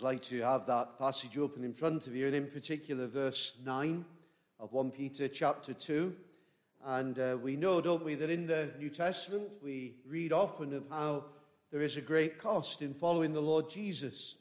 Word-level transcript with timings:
I'd 0.00 0.04
like 0.04 0.22
to 0.22 0.40
have 0.40 0.64
that 0.64 0.98
passage 0.98 1.36
open 1.36 1.62
in 1.62 1.74
front 1.74 2.06
of 2.06 2.16
you, 2.16 2.26
and 2.26 2.34
in 2.34 2.46
particular, 2.46 3.06
verse 3.06 3.52
9 3.66 4.02
of 4.58 4.72
1 4.72 4.92
Peter 4.92 5.28
chapter 5.28 5.74
2. 5.74 6.16
And 6.86 7.18
uh, 7.18 7.36
we 7.42 7.54
know, 7.54 7.82
don't 7.82 8.02
we, 8.02 8.14
that 8.14 8.30
in 8.30 8.46
the 8.46 8.70
New 8.78 8.88
Testament 8.88 9.50
we 9.62 9.96
read 10.06 10.32
often 10.32 10.72
of 10.72 10.84
how 10.88 11.24
there 11.70 11.82
is 11.82 11.98
a 11.98 12.00
great 12.00 12.38
cost 12.38 12.80
in 12.80 12.94
following 12.94 13.34
the 13.34 13.42
Lord 13.42 13.68
Jesus. 13.68 14.36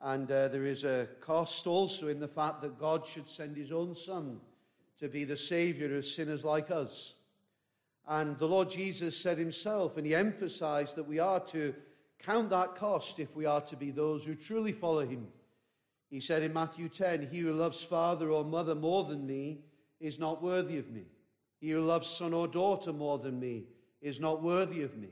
And 0.00 0.32
uh, 0.32 0.48
there 0.48 0.64
is 0.64 0.84
a 0.84 1.08
cost 1.20 1.66
also 1.66 2.08
in 2.08 2.18
the 2.18 2.26
fact 2.26 2.62
that 2.62 2.80
God 2.80 3.06
should 3.06 3.28
send 3.28 3.54
his 3.54 3.72
own 3.72 3.94
Son 3.94 4.40
to 4.98 5.08
be 5.10 5.24
the 5.24 5.36
Savior 5.36 5.94
of 5.94 6.06
sinners 6.06 6.42
like 6.42 6.70
us. 6.70 7.12
And 8.08 8.38
the 8.38 8.48
Lord 8.48 8.70
Jesus 8.70 9.14
said 9.14 9.36
himself, 9.36 9.98
and 9.98 10.06
he 10.06 10.14
emphasized 10.14 10.96
that 10.96 11.06
we 11.06 11.18
are 11.18 11.40
to 11.48 11.74
count 12.18 12.50
that 12.50 12.74
cost 12.74 13.18
if 13.18 13.34
we 13.36 13.46
are 13.46 13.60
to 13.62 13.76
be 13.76 13.90
those 13.90 14.24
who 14.24 14.34
truly 14.34 14.72
follow 14.72 15.06
him. 15.06 15.28
He 16.10 16.20
said 16.20 16.42
in 16.42 16.52
Matthew 16.52 16.88
10, 16.88 17.28
He 17.30 17.40
who 17.40 17.52
loves 17.52 17.82
father 17.82 18.30
or 18.30 18.44
mother 18.44 18.74
more 18.74 19.04
than 19.04 19.26
me 19.26 19.60
is 20.00 20.18
not 20.18 20.42
worthy 20.42 20.78
of 20.78 20.90
me. 20.90 21.04
He 21.60 21.70
who 21.70 21.80
loves 21.80 22.08
son 22.08 22.32
or 22.32 22.46
daughter 22.46 22.92
more 22.92 23.18
than 23.18 23.40
me 23.40 23.64
is 24.00 24.20
not 24.20 24.42
worthy 24.42 24.82
of 24.82 24.96
me. 24.96 25.10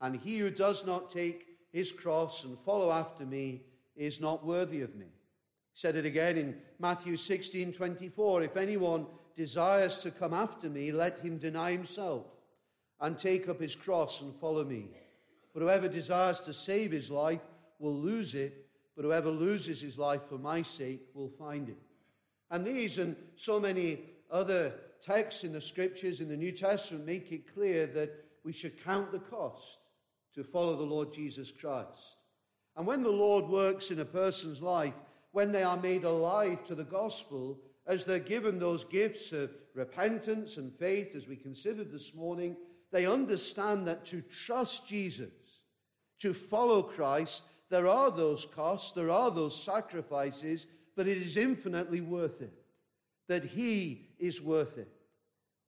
And 0.00 0.16
he 0.16 0.38
who 0.38 0.50
does 0.50 0.84
not 0.84 1.10
take 1.10 1.46
his 1.72 1.92
cross 1.92 2.44
and 2.44 2.58
follow 2.58 2.90
after 2.90 3.24
me 3.24 3.62
is 3.96 4.20
not 4.20 4.44
worthy 4.44 4.82
of 4.82 4.94
me. 4.96 5.06
He 5.06 5.80
said 5.80 5.96
it 5.96 6.04
again 6.04 6.36
in 6.36 6.56
Matthew 6.78 7.16
16 7.16 7.72
24. 7.72 8.42
If 8.42 8.56
anyone 8.56 9.06
desires 9.36 10.00
to 10.00 10.10
come 10.10 10.34
after 10.34 10.68
me, 10.68 10.92
let 10.92 11.20
him 11.20 11.38
deny 11.38 11.72
himself 11.72 12.26
and 13.00 13.18
take 13.18 13.48
up 13.48 13.60
his 13.60 13.74
cross 13.74 14.20
and 14.20 14.34
follow 14.36 14.64
me. 14.64 14.88
But 15.54 15.62
whoever 15.62 15.88
desires 15.88 16.40
to 16.40 16.52
save 16.52 16.90
his 16.90 17.10
life 17.10 17.40
will 17.78 17.94
lose 17.94 18.34
it, 18.34 18.66
but 18.96 19.04
whoever 19.04 19.30
loses 19.30 19.80
his 19.80 19.96
life 19.96 20.22
for 20.28 20.36
my 20.36 20.62
sake 20.62 21.02
will 21.14 21.30
find 21.30 21.68
it. 21.68 21.78
And 22.50 22.64
these 22.64 22.98
and 22.98 23.16
so 23.36 23.60
many 23.60 24.00
other 24.30 24.74
texts 25.00 25.44
in 25.44 25.52
the 25.52 25.60
scriptures 25.60 26.20
in 26.20 26.28
the 26.28 26.36
New 26.36 26.52
Testament 26.52 27.06
make 27.06 27.30
it 27.30 27.54
clear 27.54 27.86
that 27.86 28.12
we 28.44 28.52
should 28.52 28.82
count 28.84 29.12
the 29.12 29.20
cost 29.20 29.78
to 30.34 30.42
follow 30.42 30.76
the 30.76 30.82
Lord 30.82 31.12
Jesus 31.12 31.52
Christ. 31.52 32.16
And 32.76 32.86
when 32.86 33.02
the 33.02 33.10
Lord 33.10 33.48
works 33.48 33.90
in 33.90 34.00
a 34.00 34.04
person's 34.04 34.60
life, 34.60 34.94
when 35.32 35.52
they 35.52 35.62
are 35.62 35.76
made 35.76 36.04
alive 36.04 36.64
to 36.64 36.74
the 36.74 36.84
gospel, 36.84 37.58
as 37.86 38.04
they're 38.04 38.18
given 38.18 38.58
those 38.58 38.84
gifts 38.84 39.32
of 39.32 39.50
repentance 39.74 40.56
and 40.56 40.72
faith, 40.72 41.14
as 41.14 41.28
we 41.28 41.36
considered 41.36 41.92
this 41.92 42.14
morning, 42.14 42.56
they 42.90 43.06
understand 43.06 43.86
that 43.86 44.04
to 44.06 44.22
trust 44.22 44.88
Jesus 44.88 45.28
to 46.24 46.32
follow 46.32 46.82
Christ, 46.82 47.42
there 47.68 47.86
are 47.86 48.10
those 48.10 48.46
costs, 48.46 48.92
there 48.92 49.10
are 49.10 49.30
those 49.30 49.62
sacrifices, 49.62 50.66
but 50.96 51.06
it 51.06 51.18
is 51.18 51.36
infinitely 51.36 52.00
worth 52.00 52.40
it. 52.40 52.64
That 53.28 53.44
He 53.44 54.06
is 54.18 54.40
worth 54.40 54.78
it. 54.78 54.88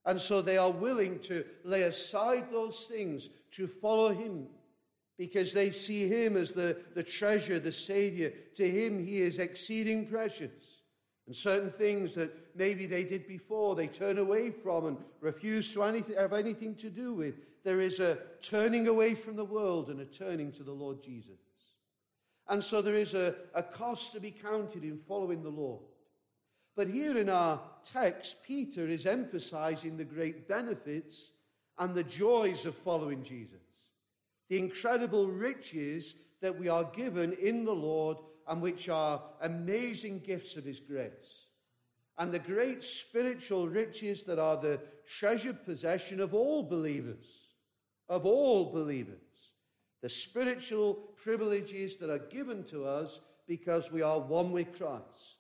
And 0.07 0.19
so 0.19 0.41
they 0.41 0.57
are 0.57 0.71
willing 0.71 1.19
to 1.21 1.45
lay 1.62 1.83
aside 1.83 2.51
those 2.51 2.87
things 2.87 3.29
to 3.51 3.67
follow 3.67 4.15
Him 4.15 4.47
because 5.19 5.53
they 5.53 5.73
see 5.73 6.09
Him 6.09 6.39
as 6.39 6.53
the, 6.53 6.79
the 6.95 7.03
treasure, 7.03 7.61
the 7.61 7.71
Savior. 7.71 8.33
To 8.55 8.67
Him, 8.67 9.05
He 9.05 9.21
is 9.21 9.39
exceeding 9.39 10.07
precious. 10.07 10.75
And 11.27 11.34
certain 11.34 11.70
things 11.70 12.14
that 12.14 12.32
maybe 12.55 12.86
they 12.86 13.02
did 13.02 13.27
before, 13.27 13.74
they 13.74 13.88
turn 13.88 14.19
away 14.19 14.50
from 14.50 14.86
and 14.86 14.96
refuse 15.20 15.72
to 15.74 15.82
anything, 15.82 16.16
have 16.16 16.32
anything 16.32 16.77
to 16.77 16.91
do 16.91 17.12
with. 17.14 17.34
There 17.64 17.80
is 17.80 17.98
a 17.98 18.19
turning 18.42 18.86
away 18.86 19.14
from 19.14 19.34
the 19.34 19.44
world 19.44 19.88
and 19.88 20.00
a 20.00 20.04
turning 20.04 20.52
to 20.52 20.62
the 20.62 20.72
Lord 20.72 21.02
Jesus. 21.02 21.41
And 22.48 22.62
so 22.62 22.80
there 22.80 22.94
is 22.94 23.14
a, 23.14 23.34
a 23.54 23.62
cost 23.62 24.12
to 24.12 24.20
be 24.20 24.30
counted 24.30 24.84
in 24.84 24.98
following 25.08 25.42
the 25.42 25.50
Lord. 25.50 25.82
But 26.77 26.88
here 26.88 27.19
in 27.19 27.28
our 27.28 27.60
text, 27.84 28.36
Peter 28.47 28.86
is 28.86 29.06
emphasizing 29.06 29.97
the 29.97 30.04
great 30.04 30.47
benefits 30.47 31.32
and 31.78 31.94
the 31.94 32.04
joys 32.04 32.66
of 32.66 32.76
following 32.76 33.25
Jesus, 33.25 33.59
the 34.48 34.59
incredible 34.59 35.26
riches 35.26 36.15
that 36.41 36.56
we 36.56 36.69
are 36.69 36.84
given 36.84 37.32
in 37.32 37.65
the 37.65 37.75
Lord 37.75 38.19
and 38.49 38.62
which 38.62 38.89
are 38.89 39.23
amazing 39.43 40.21
gifts 40.21 40.57
of 40.57 40.65
His 40.65 40.81
grace, 40.81 41.47
and 42.19 42.33
the 42.33 42.39
great 42.39 42.83
spiritual 42.83 43.69
riches 43.69 44.25
that 44.25 44.39
are 44.39 44.57
the 44.57 44.81
treasured 45.07 45.65
possession 45.65 46.21
of 46.21 46.34
all 46.34 46.62
believers, 46.62 47.27
of 48.09 48.25
all 48.25 48.73
believers, 48.73 49.21
the 50.03 50.09
spiritual 50.09 50.95
privileges 51.17 51.97
that 51.97 52.11
are 52.11 52.19
given 52.19 52.65
to 52.65 52.84
us 52.84 53.21
because 53.47 53.91
we 53.91 54.03
are 54.03 54.19
one 54.19 54.53
with 54.53 54.77
Christ. 54.77 55.37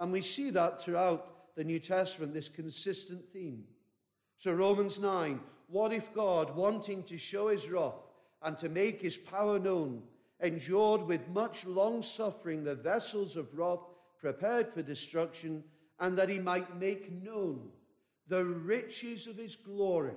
And 0.00 0.12
we 0.12 0.20
see 0.20 0.50
that 0.50 0.80
throughout 0.80 1.54
the 1.56 1.64
New 1.64 1.80
Testament, 1.80 2.32
this 2.32 2.48
consistent 2.48 3.28
theme. 3.32 3.64
So, 4.38 4.52
Romans 4.52 4.98
9 5.00 5.40
what 5.68 5.92
if 5.92 6.14
God, 6.14 6.56
wanting 6.56 7.02
to 7.04 7.18
show 7.18 7.48
his 7.48 7.68
wrath 7.68 7.92
and 8.42 8.56
to 8.58 8.70
make 8.70 9.02
his 9.02 9.18
power 9.18 9.58
known, 9.58 10.02
endured 10.40 11.06
with 11.06 11.28
much 11.28 11.66
long 11.66 12.02
suffering 12.02 12.64
the 12.64 12.74
vessels 12.74 13.36
of 13.36 13.56
wrath 13.56 13.80
prepared 14.20 14.72
for 14.72 14.82
destruction, 14.82 15.62
and 16.00 16.16
that 16.16 16.28
he 16.28 16.38
might 16.38 16.78
make 16.78 17.10
known 17.22 17.68
the 18.28 18.44
riches 18.44 19.26
of 19.26 19.36
his 19.36 19.56
glory 19.56 20.14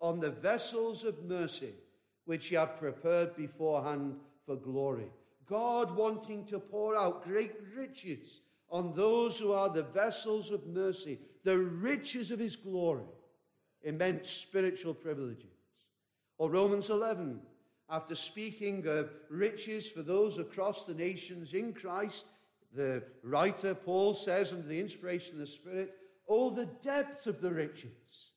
on 0.00 0.20
the 0.20 0.30
vessels 0.30 1.04
of 1.04 1.24
mercy 1.24 1.72
which 2.24 2.48
he 2.48 2.56
had 2.56 2.78
prepared 2.78 3.36
beforehand 3.36 4.16
for 4.44 4.56
glory. 4.56 5.06
God 5.46 5.96
wanting 5.96 6.44
to 6.46 6.58
pour 6.58 6.96
out 6.96 7.24
great 7.24 7.54
riches 7.74 8.40
on 8.68 8.94
those 8.94 9.38
who 9.38 9.52
are 9.52 9.68
the 9.68 9.84
vessels 9.84 10.50
of 10.50 10.66
mercy, 10.66 11.18
the 11.44 11.56
riches 11.56 12.30
of 12.30 12.40
his 12.40 12.56
glory, 12.56 13.04
immense 13.82 14.28
spiritual 14.28 14.92
privileges. 14.92 15.46
Or 16.38 16.50
Romans 16.50 16.90
11, 16.90 17.40
after 17.88 18.14
speaking 18.14 18.86
of 18.86 19.10
riches 19.30 19.88
for 19.88 20.02
those 20.02 20.38
across 20.38 20.84
the 20.84 20.94
nations 20.94 21.54
in 21.54 21.72
Christ, 21.72 22.26
the 22.74 23.02
writer 23.22 23.74
Paul 23.74 24.14
says, 24.14 24.52
under 24.52 24.66
the 24.66 24.80
inspiration 24.80 25.34
of 25.34 25.40
the 25.40 25.46
Spirit, 25.46 25.94
Oh, 26.28 26.50
the 26.50 26.66
depth 26.66 27.28
of 27.28 27.40
the 27.40 27.52
riches, 27.52 28.32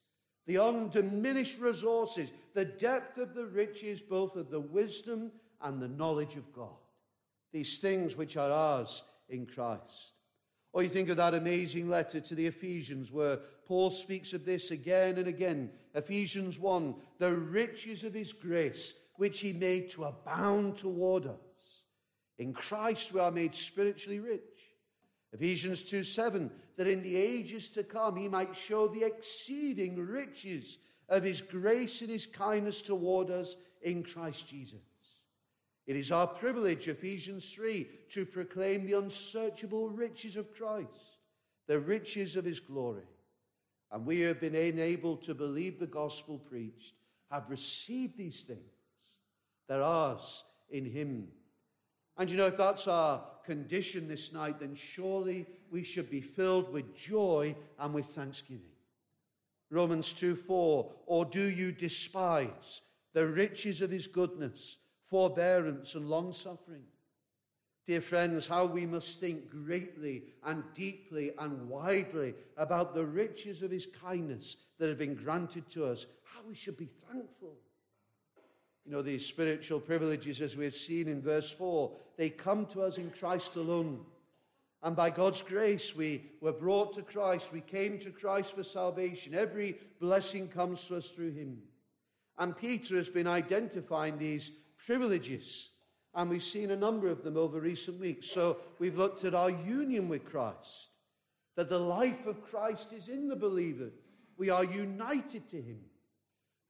the 0.46 0.58
undiminished 0.58 1.60
resources, 1.60 2.30
the 2.54 2.64
depth 2.64 3.18
of 3.18 3.34
the 3.34 3.46
riches, 3.46 4.00
both 4.00 4.36
of 4.36 4.50
the 4.50 4.60
wisdom 4.60 5.32
and 5.60 5.82
the 5.82 5.88
knowledge 5.88 6.36
of 6.36 6.52
God. 6.52 6.76
These 7.52 7.80
things 7.80 8.16
which 8.16 8.36
are 8.36 8.50
ours 8.50 9.02
in 9.28 9.46
Christ. 9.46 10.12
Or 10.72 10.84
you 10.84 10.88
think 10.88 11.08
of 11.08 11.16
that 11.16 11.34
amazing 11.34 11.88
letter 11.88 12.20
to 12.20 12.34
the 12.36 12.46
Ephesians 12.46 13.10
where 13.10 13.40
Paul 13.66 13.90
speaks 13.90 14.32
of 14.32 14.44
this 14.44 14.70
again 14.70 15.18
and 15.18 15.26
again. 15.26 15.70
Ephesians 15.94 16.58
1 16.58 16.94
the 17.18 17.34
riches 17.34 18.04
of 18.04 18.14
his 18.14 18.32
grace 18.32 18.94
which 19.20 19.40
he 19.40 19.52
made 19.52 19.90
to 19.90 20.04
abound 20.04 20.78
toward 20.78 21.26
us. 21.26 21.82
In 22.38 22.54
Christ 22.54 23.12
we 23.12 23.20
are 23.20 23.30
made 23.30 23.54
spiritually 23.54 24.18
rich. 24.18 24.40
Ephesians 25.34 25.82
2 25.82 26.04
7, 26.04 26.50
that 26.78 26.86
in 26.86 27.02
the 27.02 27.16
ages 27.16 27.68
to 27.68 27.84
come 27.84 28.16
he 28.16 28.28
might 28.28 28.56
show 28.56 28.88
the 28.88 29.04
exceeding 29.04 29.94
riches 29.96 30.78
of 31.10 31.22
his 31.22 31.42
grace 31.42 32.00
and 32.00 32.08
his 32.08 32.24
kindness 32.24 32.80
toward 32.80 33.28
us 33.30 33.56
in 33.82 34.02
Christ 34.02 34.48
Jesus. 34.48 34.80
It 35.86 35.96
is 35.96 36.10
our 36.10 36.26
privilege, 36.26 36.88
Ephesians 36.88 37.52
3, 37.52 37.86
to 38.08 38.24
proclaim 38.24 38.86
the 38.86 38.96
unsearchable 38.96 39.90
riches 39.90 40.38
of 40.38 40.54
Christ, 40.54 41.18
the 41.66 41.78
riches 41.78 42.36
of 42.36 42.46
his 42.46 42.58
glory. 42.58 43.10
And 43.92 44.06
we 44.06 44.20
have 44.20 44.40
been 44.40 44.54
enabled 44.54 45.20
to 45.24 45.34
believe 45.34 45.78
the 45.78 45.86
gospel 45.86 46.38
preached, 46.38 46.94
have 47.30 47.50
received 47.50 48.16
these 48.16 48.44
things 48.44 48.79
they're 49.70 49.84
ours 49.84 50.42
in 50.70 50.84
Him. 50.84 51.28
And 52.18 52.28
you 52.28 52.36
know, 52.36 52.48
if 52.48 52.56
that's 52.56 52.88
our 52.88 53.22
condition 53.44 54.08
this 54.08 54.32
night, 54.32 54.58
then 54.58 54.74
surely 54.74 55.46
we 55.70 55.84
should 55.84 56.10
be 56.10 56.20
filled 56.20 56.72
with 56.72 56.96
joy 56.96 57.54
and 57.78 57.94
with 57.94 58.06
thanksgiving. 58.06 58.72
Romans 59.70 60.12
2 60.12 60.34
4, 60.34 60.92
or 61.06 61.24
do 61.24 61.42
you 61.42 61.70
despise 61.70 62.82
the 63.12 63.28
riches 63.28 63.80
of 63.80 63.92
his 63.92 64.08
goodness, 64.08 64.78
forbearance, 65.06 65.94
and 65.94 66.10
long 66.10 66.32
suffering? 66.32 66.82
Dear 67.86 68.00
friends, 68.00 68.48
how 68.48 68.66
we 68.66 68.86
must 68.86 69.20
think 69.20 69.50
greatly 69.50 70.24
and 70.44 70.64
deeply 70.74 71.30
and 71.38 71.68
widely 71.68 72.34
about 72.56 72.92
the 72.92 73.06
riches 73.06 73.62
of 73.62 73.70
his 73.70 73.86
kindness 73.86 74.56
that 74.78 74.88
have 74.88 74.98
been 74.98 75.14
granted 75.14 75.70
to 75.70 75.84
us, 75.84 76.06
how 76.24 76.40
we 76.48 76.56
should 76.56 76.76
be 76.76 76.86
thankful. 76.86 77.56
You 78.90 78.96
know, 78.96 79.02
these 79.02 79.24
spiritual 79.24 79.78
privileges, 79.78 80.40
as 80.40 80.56
we 80.56 80.64
have 80.64 80.74
seen 80.74 81.06
in 81.06 81.22
verse 81.22 81.48
4, 81.48 81.92
they 82.16 82.28
come 82.28 82.66
to 82.66 82.82
us 82.82 82.98
in 82.98 83.08
Christ 83.10 83.54
alone. 83.54 84.00
And 84.82 84.96
by 84.96 85.10
God's 85.10 85.42
grace, 85.42 85.94
we 85.94 86.24
were 86.40 86.50
brought 86.50 86.94
to 86.94 87.02
Christ. 87.02 87.52
We 87.52 87.60
came 87.60 88.00
to 88.00 88.10
Christ 88.10 88.56
for 88.56 88.64
salvation. 88.64 89.32
Every 89.32 89.76
blessing 90.00 90.48
comes 90.48 90.88
to 90.88 90.96
us 90.96 91.12
through 91.12 91.30
Him. 91.34 91.58
And 92.36 92.56
Peter 92.56 92.96
has 92.96 93.08
been 93.08 93.28
identifying 93.28 94.18
these 94.18 94.50
privileges 94.76 95.68
And 96.14 96.28
we've 96.28 96.42
seen 96.42 96.72
a 96.72 96.76
number 96.76 97.06
of 97.06 97.22
them 97.22 97.36
over 97.36 97.60
recent 97.60 98.00
weeks. 98.00 98.28
So 98.28 98.56
we've 98.80 98.98
looked 98.98 99.24
at 99.24 99.36
our 99.36 99.50
union 99.50 100.08
with 100.08 100.24
Christ, 100.24 100.88
that 101.54 101.68
the 101.68 101.78
life 101.78 102.26
of 102.26 102.42
Christ 102.42 102.92
is 102.92 103.06
in 103.06 103.28
the 103.28 103.36
believer. 103.36 103.90
We 104.36 104.50
are 104.50 104.64
united 104.64 105.48
to 105.50 105.62
him. 105.62 105.78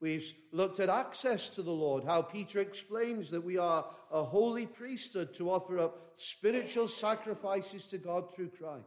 We've 0.01 0.33
looked 0.53 0.81
at 0.81 0.89
access 0.89 1.51
to 1.51 1.63
the 1.63 1.71
Lord, 1.71 2.05
how 2.05 2.23
Peter 2.23 2.59
explains 2.59 3.31
that 3.31 3.45
we 3.45 3.59
are 3.59 3.85
a 4.11 4.25
holy 4.25 4.67
priesthood 4.67 5.35
to 5.35 5.51
offer 5.51 5.79
up 5.79 6.15
spiritual 6.17 6.89
sacrifices 6.89 7.85
to 7.89 7.99
God 7.99 8.35
through 8.35 8.49
Christ. 8.49 8.87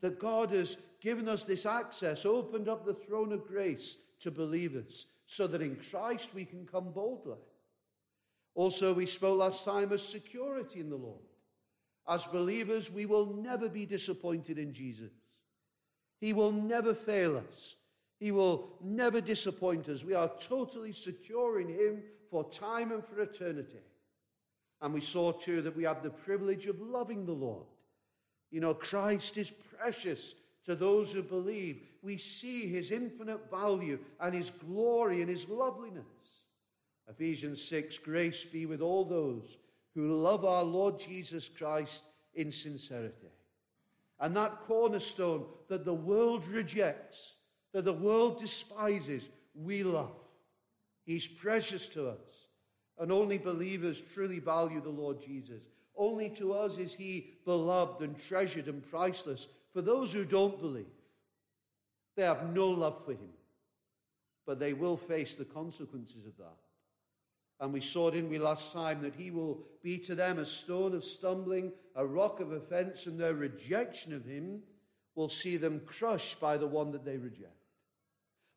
That 0.00 0.18
God 0.18 0.50
has 0.50 0.78
given 1.00 1.28
us 1.28 1.44
this 1.44 1.66
access, 1.66 2.24
opened 2.24 2.68
up 2.68 2.84
the 2.84 2.94
throne 2.94 3.32
of 3.32 3.46
grace 3.46 3.96
to 4.20 4.30
believers, 4.30 5.06
so 5.26 5.46
that 5.46 5.62
in 5.62 5.76
Christ 5.76 6.30
we 6.34 6.46
can 6.46 6.66
come 6.66 6.90
boldly. 6.92 7.38
Also, 8.54 8.94
we 8.94 9.06
spoke 9.06 9.38
last 9.38 9.64
time 9.64 9.92
of 9.92 10.00
security 10.00 10.80
in 10.80 10.88
the 10.88 10.96
Lord. 10.96 11.24
As 12.08 12.24
believers, 12.24 12.90
we 12.90 13.04
will 13.04 13.26
never 13.26 13.68
be 13.68 13.84
disappointed 13.84 14.58
in 14.58 14.72
Jesus. 14.72 15.12
He 16.20 16.32
will 16.32 16.52
never 16.52 16.94
fail 16.94 17.36
us. 17.36 17.76
He 18.24 18.32
will 18.32 18.70
never 18.82 19.20
disappoint 19.20 19.86
us. 19.90 20.02
We 20.02 20.14
are 20.14 20.32
totally 20.40 20.92
secure 20.92 21.60
in 21.60 21.68
Him 21.68 22.02
for 22.30 22.48
time 22.48 22.90
and 22.90 23.04
for 23.04 23.20
eternity. 23.20 23.82
And 24.80 24.94
we 24.94 25.02
saw 25.02 25.32
too 25.32 25.60
that 25.60 25.76
we 25.76 25.84
have 25.84 26.02
the 26.02 26.08
privilege 26.08 26.64
of 26.64 26.80
loving 26.80 27.26
the 27.26 27.34
Lord. 27.34 27.66
You 28.50 28.62
know, 28.62 28.72
Christ 28.72 29.36
is 29.36 29.50
precious 29.50 30.36
to 30.64 30.74
those 30.74 31.12
who 31.12 31.22
believe. 31.22 31.82
We 32.00 32.16
see 32.16 32.66
His 32.66 32.92
infinite 32.92 33.50
value 33.50 33.98
and 34.18 34.34
His 34.34 34.48
glory 34.48 35.20
and 35.20 35.28
His 35.28 35.46
loveliness. 35.46 36.06
Ephesians 37.06 37.62
6 37.62 37.98
Grace 37.98 38.42
be 38.42 38.64
with 38.64 38.80
all 38.80 39.04
those 39.04 39.58
who 39.94 40.14
love 40.14 40.46
our 40.46 40.64
Lord 40.64 40.98
Jesus 40.98 41.50
Christ 41.50 42.04
in 42.32 42.50
sincerity. 42.50 43.34
And 44.18 44.34
that 44.34 44.60
cornerstone 44.60 45.44
that 45.68 45.84
the 45.84 45.92
world 45.92 46.48
rejects 46.48 47.34
that 47.74 47.84
the 47.84 47.92
world 47.92 48.38
despises, 48.38 49.28
we 49.54 49.82
love. 49.82 50.16
He's 51.04 51.26
precious 51.26 51.88
to 51.90 52.08
us. 52.08 52.48
And 52.98 53.10
only 53.10 53.36
believers 53.36 54.00
truly 54.00 54.38
value 54.38 54.80
the 54.80 54.88
Lord 54.88 55.20
Jesus. 55.20 55.60
Only 55.96 56.30
to 56.30 56.54
us 56.54 56.78
is 56.78 56.94
he 56.94 57.34
beloved 57.44 58.00
and 58.00 58.16
treasured 58.16 58.68
and 58.68 58.88
priceless. 58.88 59.48
For 59.72 59.82
those 59.82 60.12
who 60.12 60.24
don't 60.24 60.58
believe, 60.60 60.86
they 62.16 62.22
have 62.22 62.54
no 62.54 62.68
love 62.68 63.04
for 63.04 63.12
him. 63.12 63.32
But 64.46 64.60
they 64.60 64.72
will 64.72 64.96
face 64.96 65.34
the 65.34 65.44
consequences 65.44 66.26
of 66.26 66.36
that. 66.38 66.56
And 67.58 67.72
we 67.72 67.80
saw, 67.80 68.10
didn't 68.10 68.30
we, 68.30 68.38
last 68.38 68.72
time, 68.72 69.02
that 69.02 69.14
he 69.16 69.32
will 69.32 69.58
be 69.82 69.98
to 69.98 70.14
them 70.14 70.38
a 70.38 70.46
stone 70.46 70.94
of 70.94 71.02
stumbling, 71.02 71.72
a 71.96 72.06
rock 72.06 72.38
of 72.38 72.52
offense, 72.52 73.06
and 73.06 73.18
their 73.18 73.34
rejection 73.34 74.12
of 74.12 74.24
him 74.24 74.60
will 75.16 75.28
see 75.28 75.56
them 75.56 75.80
crushed 75.86 76.40
by 76.40 76.56
the 76.56 76.66
one 76.66 76.92
that 76.92 77.04
they 77.04 77.16
reject. 77.16 77.63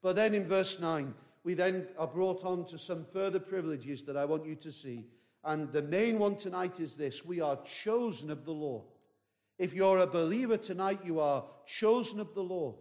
But 0.01 0.15
then 0.15 0.33
in 0.33 0.47
verse 0.47 0.79
9, 0.79 1.13
we 1.43 1.53
then 1.53 1.87
are 1.97 2.07
brought 2.07 2.43
on 2.43 2.65
to 2.65 2.77
some 2.77 3.05
further 3.13 3.39
privileges 3.39 4.03
that 4.05 4.17
I 4.17 4.25
want 4.25 4.45
you 4.45 4.55
to 4.55 4.71
see. 4.71 5.05
And 5.43 5.71
the 5.71 5.81
main 5.81 6.19
one 6.19 6.35
tonight 6.35 6.79
is 6.79 6.95
this 6.95 7.23
we 7.25 7.39
are 7.39 7.57
chosen 7.63 8.29
of 8.29 8.45
the 8.45 8.51
Lord. 8.51 8.83
If 9.57 9.73
you're 9.73 9.99
a 9.99 10.07
believer 10.07 10.57
tonight, 10.57 10.99
you 11.03 11.19
are 11.19 11.45
chosen 11.65 12.19
of 12.19 12.33
the 12.33 12.43
Lord. 12.43 12.75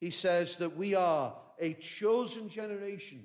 He 0.00 0.10
says 0.10 0.56
that 0.56 0.76
we 0.76 0.94
are 0.94 1.34
a 1.60 1.74
chosen 1.74 2.48
generation. 2.48 3.24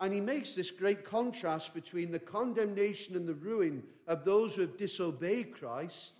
And 0.00 0.12
he 0.12 0.20
makes 0.20 0.54
this 0.54 0.70
great 0.70 1.04
contrast 1.04 1.74
between 1.74 2.10
the 2.10 2.18
condemnation 2.18 3.16
and 3.16 3.28
the 3.28 3.34
ruin 3.34 3.82
of 4.06 4.24
those 4.24 4.54
who 4.54 4.62
have 4.62 4.76
disobeyed 4.76 5.54
Christ, 5.54 6.14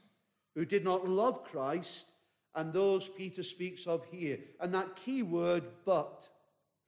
who 0.55 0.64
did 0.64 0.85
not 0.85 1.08
love 1.08 1.44
Christ, 1.44 2.12
and 2.54 2.72
those 2.72 3.08
Peter 3.08 3.42
speaks 3.42 3.86
of 3.86 4.04
here. 4.10 4.38
And 4.60 4.72
that 4.74 4.96
key 4.96 5.22
word, 5.22 5.64
but. 5.84 6.28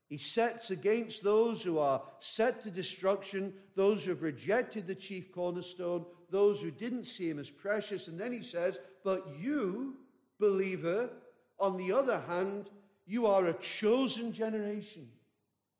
He 0.08 0.18
sets 0.18 0.70
against 0.70 1.24
those 1.24 1.64
who 1.64 1.78
are 1.78 2.00
set 2.20 2.62
to 2.62 2.70
destruction, 2.70 3.52
those 3.74 4.04
who 4.04 4.10
have 4.10 4.22
rejected 4.22 4.86
the 4.86 4.94
chief 4.94 5.32
cornerstone, 5.32 6.06
those 6.30 6.60
who 6.60 6.70
didn't 6.70 7.06
see 7.06 7.28
him 7.28 7.40
as 7.40 7.50
precious. 7.50 8.06
And 8.06 8.18
then 8.18 8.32
he 8.32 8.42
says, 8.42 8.78
But 9.02 9.26
you, 9.36 9.96
believer, 10.38 11.10
on 11.58 11.76
the 11.76 11.92
other 11.92 12.22
hand, 12.28 12.70
you 13.04 13.26
are 13.26 13.46
a 13.46 13.54
chosen 13.54 14.32
generation. 14.32 15.08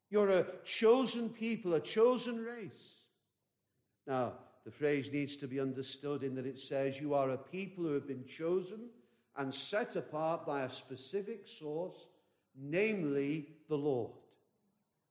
You're 0.09 0.29
a 0.29 0.45
chosen 0.65 1.29
people, 1.29 1.73
a 1.75 1.79
chosen 1.79 2.43
race. 2.43 2.95
Now, 4.05 4.33
the 4.65 4.71
phrase 4.71 5.09
needs 5.11 5.37
to 5.37 5.47
be 5.47 5.59
understood 5.59 6.23
in 6.23 6.35
that 6.35 6.45
it 6.45 6.59
says, 6.59 6.99
You 6.99 7.13
are 7.13 7.29
a 7.29 7.37
people 7.37 7.85
who 7.85 7.93
have 7.93 8.07
been 8.07 8.25
chosen 8.25 8.89
and 9.37 9.53
set 9.53 9.95
apart 9.95 10.45
by 10.45 10.63
a 10.63 10.71
specific 10.71 11.47
source, 11.47 12.07
namely 12.59 13.47
the 13.69 13.77
Lord. 13.77 14.11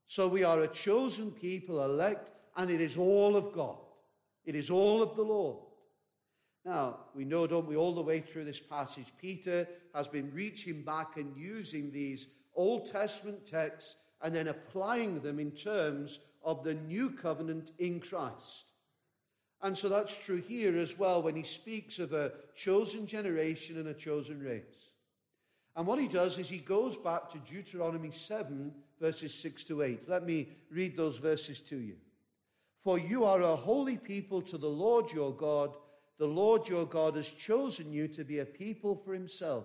So 0.09 0.29
we 0.29 0.45
are 0.45 0.63
a 0.63 0.69
chosen 0.69 1.31
people, 1.31 1.83
elect, 1.83 2.33
and 2.57 2.71
it 2.71 2.81
is 2.81 2.97
all 2.97 3.37
of 3.37 3.53
God. 3.53 3.79
It 4.45 4.55
is 4.55 4.71
all 4.71 5.03
of 5.03 5.17
the 5.17 5.23
Lord. 5.23 5.59
Now, 6.65 6.99
we 7.15 7.25
know, 7.25 7.47
don't 7.47 7.69
we, 7.69 7.77
all 7.77 7.95
the 7.95 8.03
way 8.03 8.21
through 8.21 8.45
this 8.45 8.61
passage, 8.61 9.13
Peter 9.21 9.69
has 9.95 10.09
been 10.09 10.33
reaching 10.33 10.83
back 10.83 11.17
and 11.17 11.37
using 11.37 11.93
these 11.93 12.27
Old 12.55 12.87
Testament 12.87 13.47
texts 13.47 13.97
and 14.23 14.35
then 14.35 14.49
applying 14.49 15.21
them 15.21 15.39
in 15.39 15.53
terms 15.53 16.19
of 16.43 16.65
the 16.65 16.75
new 16.75 17.11
covenant 17.11 17.73
in 17.79 18.01
Christ. 18.01 18.65
And 19.67 19.77
so 19.77 19.89
that's 19.89 20.17
true 20.17 20.41
here 20.41 20.77
as 20.77 20.97
well 20.97 21.21
when 21.21 21.35
he 21.35 21.43
speaks 21.43 21.99
of 21.99 22.13
a 22.13 22.31
chosen 22.55 23.05
generation 23.05 23.79
and 23.79 23.89
a 23.89 23.95
chosen 23.95 24.41
race. 24.41 24.93
And 25.75 25.89
what 25.89 25.99
he 25.99 26.07
does 26.07 26.39
is 26.39 26.49
he 26.49 26.59
goes 26.59 26.97
back 26.97 27.29
to 27.31 27.39
Deuteronomy 27.39 28.13
7, 28.13 28.73
verses 29.01 29.35
6 29.35 29.65
to 29.65 29.83
8. 29.83 30.09
Let 30.09 30.25
me 30.25 30.51
read 30.71 30.97
those 30.97 31.19
verses 31.19 31.61
to 31.63 31.79
you. 31.79 31.97
For 32.85 32.97
you 32.97 33.25
are 33.25 33.43
a 33.43 33.57
holy 33.57 33.97
people 33.97 34.41
to 34.43 34.57
the 34.57 34.69
Lord 34.69 35.11
your 35.11 35.33
God. 35.33 35.75
The 36.21 36.29
Lord 36.29 36.69
your 36.69 36.87
God 36.87 37.17
has 37.17 37.29
chosen 37.29 37.93
you 37.93 38.07
to 38.07 38.23
be 38.23 38.39
a 38.39 38.47
people 38.47 38.95
for 38.95 39.15
himself, 39.15 39.65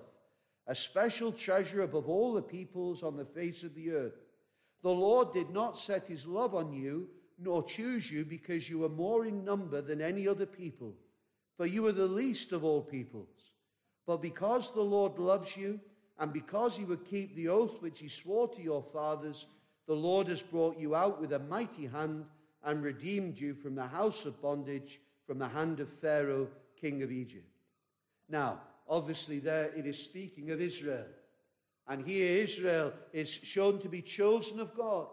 a 0.66 0.74
special 0.74 1.32
treasure 1.32 1.84
above 1.84 2.10
all 2.10 2.34
the 2.34 2.42
peoples 2.42 3.04
on 3.04 3.18
the 3.18 3.26
face 3.26 3.62
of 3.62 3.76
the 3.76 3.92
earth. 3.92 4.18
The 4.82 4.90
Lord 4.90 5.32
did 5.32 5.52
not 5.52 5.78
set 5.78 6.08
his 6.08 6.26
love 6.26 6.56
on 6.56 6.74
you 6.74 7.08
nor 7.42 7.64
choose 7.64 8.12
you 8.12 8.24
because 8.24 8.70
you 8.70 8.84
are 8.86 8.90
more 8.90 9.26
in 9.26 9.44
number 9.44 9.82
than 9.82 10.02
any 10.02 10.28
other 10.28 10.46
people, 10.46 10.94
for 11.58 11.66
you 11.66 11.86
are 11.88 11.92
the 11.92 12.08
least 12.08 12.52
of 12.52 12.64
all 12.64 12.82
peoples. 12.82 13.28
But 14.06 14.22
because 14.22 14.74
the 14.74 14.82
Lord 14.82 15.20
loves 15.20 15.56
you, 15.56 15.80
and 16.20 16.32
because 16.32 16.78
he 16.78 16.86
would 16.86 17.04
keep 17.04 17.36
the 17.36 17.48
oath 17.48 17.82
which 17.82 18.00
he 18.00 18.08
swore 18.08 18.48
to 18.50 18.62
your 18.62 18.84
fathers, 18.94 19.48
the 19.88 19.96
Lord 19.96 20.28
has 20.28 20.42
brought 20.42 20.78
you 20.78 20.96
out 20.96 21.20
with 21.20 21.34
a 21.34 21.40
mighty 21.40 21.88
hand 21.88 22.26
and 22.64 22.84
redeemed 22.84 23.40
you 23.40 23.56
from 23.56 23.76
the 23.76 23.88
house 23.88 24.26
of 24.26 24.42
bondage, 24.42 25.00
from 25.26 25.40
the 25.40 25.48
hand 25.48 25.80
of 25.80 25.90
Pharaoh, 25.90 26.48
king 26.80 27.02
of 27.02 27.12
Egypt. 27.12 27.48
Now, 28.30 28.60
obviously, 28.88 29.40
there 29.40 29.72
it 29.76 29.86
is 29.86 30.02
speaking 30.02 30.52
of 30.52 30.62
Israel. 30.62 31.06
And 31.88 32.06
here 32.06 32.44
Israel 32.44 32.94
is 33.12 33.30
shown 33.30 33.80
to 33.80 33.90
be 33.90 34.02
chosen 34.02 34.60
of 34.60 34.76
God. 34.76 35.08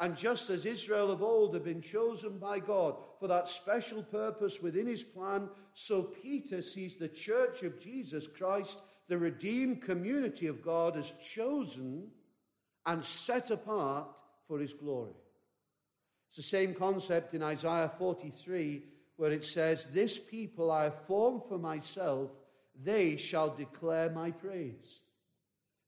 And 0.00 0.16
just 0.16 0.48
as 0.48 0.64
Israel 0.64 1.10
of 1.10 1.22
old 1.22 1.54
had 1.54 1.64
been 1.64 1.82
chosen 1.82 2.38
by 2.38 2.60
God 2.60 2.96
for 3.18 3.26
that 3.26 3.48
special 3.48 4.02
purpose 4.02 4.62
within 4.62 4.86
his 4.86 5.02
plan, 5.02 5.48
so 5.74 6.02
Peter 6.02 6.62
sees 6.62 6.96
the 6.96 7.08
church 7.08 7.64
of 7.64 7.80
Jesus 7.80 8.28
Christ, 8.28 8.78
the 9.08 9.18
redeemed 9.18 9.82
community 9.82 10.46
of 10.46 10.62
God, 10.62 10.96
as 10.96 11.12
chosen 11.22 12.08
and 12.86 13.04
set 13.04 13.50
apart 13.50 14.08
for 14.46 14.60
his 14.60 14.72
glory. 14.72 15.14
It's 16.28 16.36
the 16.36 16.42
same 16.42 16.74
concept 16.74 17.34
in 17.34 17.42
Isaiah 17.42 17.90
43, 17.98 18.82
where 19.16 19.32
it 19.32 19.44
says, 19.44 19.86
This 19.86 20.16
people 20.16 20.70
I 20.70 20.84
have 20.84 21.06
formed 21.06 21.42
for 21.48 21.58
myself, 21.58 22.30
they 22.84 23.16
shall 23.16 23.50
declare 23.50 24.10
my 24.10 24.30
praise. 24.30 25.00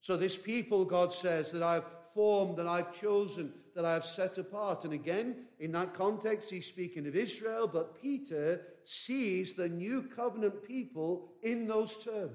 So, 0.01 0.17
this 0.17 0.37
people, 0.37 0.85
God 0.85 1.13
says, 1.13 1.53
that 1.53 1.63
I've 1.63 1.85
formed, 2.15 2.57
that 2.57 2.67
I've 2.67 2.93
chosen, 2.93 3.53
that 3.75 3.85
I 3.85 3.95
have 3.95 4.05
set 4.05 4.39
apart. 4.39 4.85
And 4.85 4.93
again, 4.93 5.37
in 5.59 5.73
that 5.73 5.95
context, 5.95 6.51
he's 6.51 6.67
speaking 6.67 7.07
of 7.07 7.17
Israel, 7.17 7.67
but 7.67 8.01
Peter 8.01 8.63
sees 8.85 9.55
the 9.55 9.69
new 9.69 10.03
covenant 10.03 10.67
people 10.67 11.33
in 11.43 11.67
those 11.67 11.97
terms. 12.03 12.33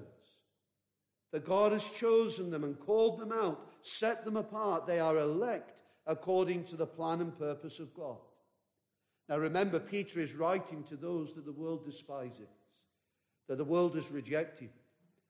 That 1.32 1.44
God 1.44 1.72
has 1.72 1.88
chosen 1.88 2.50
them 2.50 2.64
and 2.64 2.78
called 2.78 3.18
them 3.18 3.32
out, 3.32 3.60
set 3.82 4.24
them 4.24 4.36
apart. 4.36 4.86
They 4.86 5.00
are 5.00 5.18
elect 5.18 5.72
according 6.06 6.64
to 6.64 6.76
the 6.76 6.86
plan 6.86 7.20
and 7.20 7.36
purpose 7.36 7.78
of 7.78 7.94
God. 7.94 8.18
Now 9.28 9.38
remember, 9.38 9.80
Peter 9.80 10.20
is 10.20 10.34
writing 10.34 10.84
to 10.84 10.96
those 10.96 11.34
that 11.34 11.44
the 11.44 11.52
world 11.52 11.84
despises, 11.84 12.48
that 13.48 13.56
the 13.56 13.64
world 13.64 13.96
has 13.96 14.10
rejected. 14.10 14.70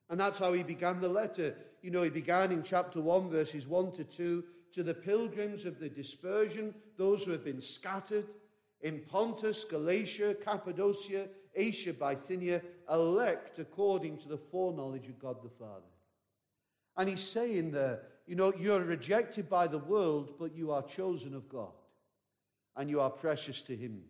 And 0.09 0.19
that's 0.21 0.39
how 0.39 0.53
he 0.53 0.63
began 0.63 1.01
the 1.01 1.09
letter. 1.09 1.57
You 1.83 1.91
know, 1.91 2.03
he 2.03 2.11
began 2.11 2.53
in 2.53 2.63
chapter 2.63 3.01
1, 3.01 3.29
verses 3.29 3.67
1 3.67 3.93
to 3.93 4.05
2, 4.05 4.45
to 4.73 4.83
the 4.83 4.95
pilgrims 4.95 5.65
of 5.65 5.79
the 5.79 5.89
dispersion, 5.89 6.75
those 6.97 7.25
who 7.25 7.33
have 7.33 7.45
been 7.45 7.63
scattered 7.63 8.27
in 8.83 9.01
Pontus, 9.01 9.65
Galatia, 9.65 10.35
Cappadocia, 10.35 11.29
Asia, 11.55 11.93
Bithynia, 11.93 12.63
elect 12.91 13.59
according 13.59 14.19
to 14.19 14.29
the 14.29 14.37
foreknowledge 14.37 15.09
of 15.09 15.19
God 15.19 15.43
the 15.43 15.49
Father. 15.49 15.83
And 16.97 17.09
he's 17.09 17.23
saying 17.23 17.73
there, 17.73 18.03
you 18.27 18.37
know, 18.37 18.53
you're 18.59 18.81
rejected 18.81 19.49
by 19.49 19.67
the 19.67 19.79
world, 19.79 20.35
but 20.39 20.55
you 20.55 20.73
are 20.73 20.83
chosen 20.83 21.35
of 21.35 21.49
God, 21.49 21.73
and 22.77 22.91
you 22.91 23.01
are 23.01 23.11
precious 23.11 23.63
to 23.63 23.77
him. 23.77 24.03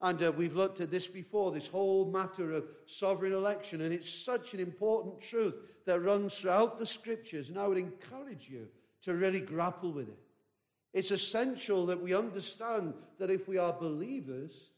And 0.00 0.22
uh, 0.22 0.32
we've 0.32 0.56
looked 0.56 0.80
at 0.80 0.90
this 0.90 1.06
before, 1.06 1.50
this 1.50 1.66
whole 1.66 2.10
matter 2.10 2.52
of 2.52 2.66
sovereign 2.86 3.32
election, 3.32 3.80
and 3.80 3.92
it's 3.92 4.12
such 4.12 4.54
an 4.54 4.60
important 4.60 5.20
truth 5.20 5.54
that 5.86 6.00
runs 6.00 6.36
throughout 6.36 6.78
the 6.78 6.86
scriptures, 6.86 7.48
and 7.48 7.58
I 7.58 7.66
would 7.66 7.78
encourage 7.78 8.48
you 8.48 8.66
to 9.02 9.14
really 9.14 9.40
grapple 9.40 9.92
with 9.92 10.08
it. 10.08 10.18
It's 10.92 11.10
essential 11.10 11.86
that 11.86 12.00
we 12.00 12.14
understand 12.14 12.94
that 13.18 13.30
if 13.30 13.48
we 13.48 13.58
are 13.58 13.72
believers, 13.72 14.70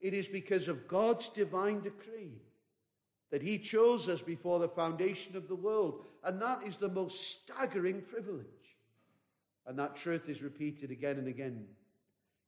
it 0.00 0.14
is 0.14 0.28
because 0.28 0.68
of 0.68 0.88
God's 0.88 1.28
divine 1.28 1.80
decree 1.80 2.40
that 3.30 3.42
He 3.42 3.58
chose 3.58 4.08
us 4.08 4.22
before 4.22 4.58
the 4.58 4.68
foundation 4.68 5.36
of 5.36 5.48
the 5.48 5.54
world. 5.54 6.04
And 6.24 6.40
that 6.40 6.62
is 6.62 6.76
the 6.76 6.88
most 6.88 7.42
staggering 7.42 8.02
privilege. 8.02 8.46
And 9.66 9.78
that 9.78 9.96
truth 9.96 10.28
is 10.28 10.42
repeated 10.42 10.90
again 10.90 11.18
and 11.18 11.28
again. 11.28 11.66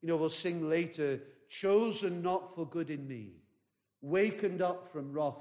You 0.00 0.08
know, 0.08 0.16
we'll 0.16 0.30
sing 0.30 0.68
later, 0.68 1.20
chosen 1.50 2.22
not 2.22 2.54
for 2.54 2.64
good 2.64 2.88
in 2.88 3.06
me, 3.06 3.32
wakened 4.00 4.62
up 4.62 4.90
from 4.90 5.12
wrath 5.12 5.34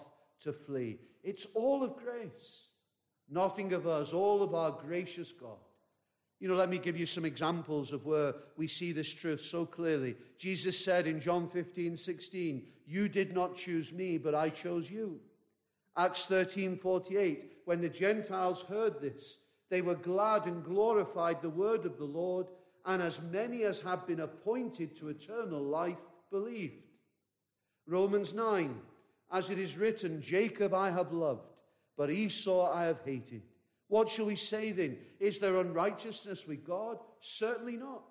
to 0.43 0.51
flee. 0.51 0.97
It's 1.23 1.47
all 1.53 1.83
of 1.83 1.95
grace, 1.95 2.67
nothing 3.29 3.71
of 3.71 3.87
us, 3.87 4.11
all 4.11 4.43
of 4.43 4.53
our 4.53 4.71
gracious 4.71 5.31
God. 5.31 5.57
You 6.39 6.47
know, 6.47 6.55
let 6.55 6.69
me 6.69 6.77
give 6.77 6.97
you 6.97 7.05
some 7.05 7.25
examples 7.25 7.91
of 7.91 8.05
where 8.05 8.33
we 8.57 8.67
see 8.67 8.91
this 8.91 9.13
truth 9.13 9.41
so 9.41 9.65
clearly. 9.65 10.15
Jesus 10.37 10.83
said 10.83 11.05
in 11.05 11.19
John 11.19 11.49
15, 11.49 11.95
16, 11.95 12.63
You 12.87 13.07
did 13.07 13.33
not 13.33 13.55
choose 13.55 13.91
me, 13.91 14.17
but 14.17 14.33
I 14.33 14.49
chose 14.49 14.89
you. 14.89 15.19
Acts 15.97 16.25
13, 16.25 16.77
48, 16.77 17.57
when 17.65 17.81
the 17.81 17.89
Gentiles 17.89 18.63
heard 18.63 19.01
this, 19.01 19.37
they 19.69 19.81
were 19.81 19.95
glad 19.95 20.45
and 20.45 20.63
glorified 20.63 21.41
the 21.41 21.49
word 21.49 21.85
of 21.85 21.97
the 21.97 22.05
Lord, 22.05 22.47
and 22.85 23.01
as 23.01 23.19
many 23.31 23.63
as 23.63 23.81
have 23.81 24.07
been 24.07 24.21
appointed 24.21 24.95
to 24.95 25.09
eternal 25.09 25.61
life 25.61 25.97
believed. 26.31 26.83
Romans 27.85 28.33
9, 28.33 28.79
as 29.31 29.49
it 29.49 29.59
is 29.59 29.77
written, 29.77 30.21
Jacob 30.21 30.73
I 30.73 30.91
have 30.91 31.11
loved, 31.11 31.49
but 31.97 32.11
Esau 32.11 32.71
I 32.71 32.85
have 32.85 33.01
hated. 33.03 33.41
What 33.87 34.09
shall 34.09 34.25
we 34.25 34.35
say 34.35 34.71
then? 34.71 34.97
Is 35.19 35.39
there 35.39 35.57
unrighteousness 35.57 36.47
with 36.47 36.63
God? 36.63 36.99
Certainly 37.21 37.77
not. 37.77 38.03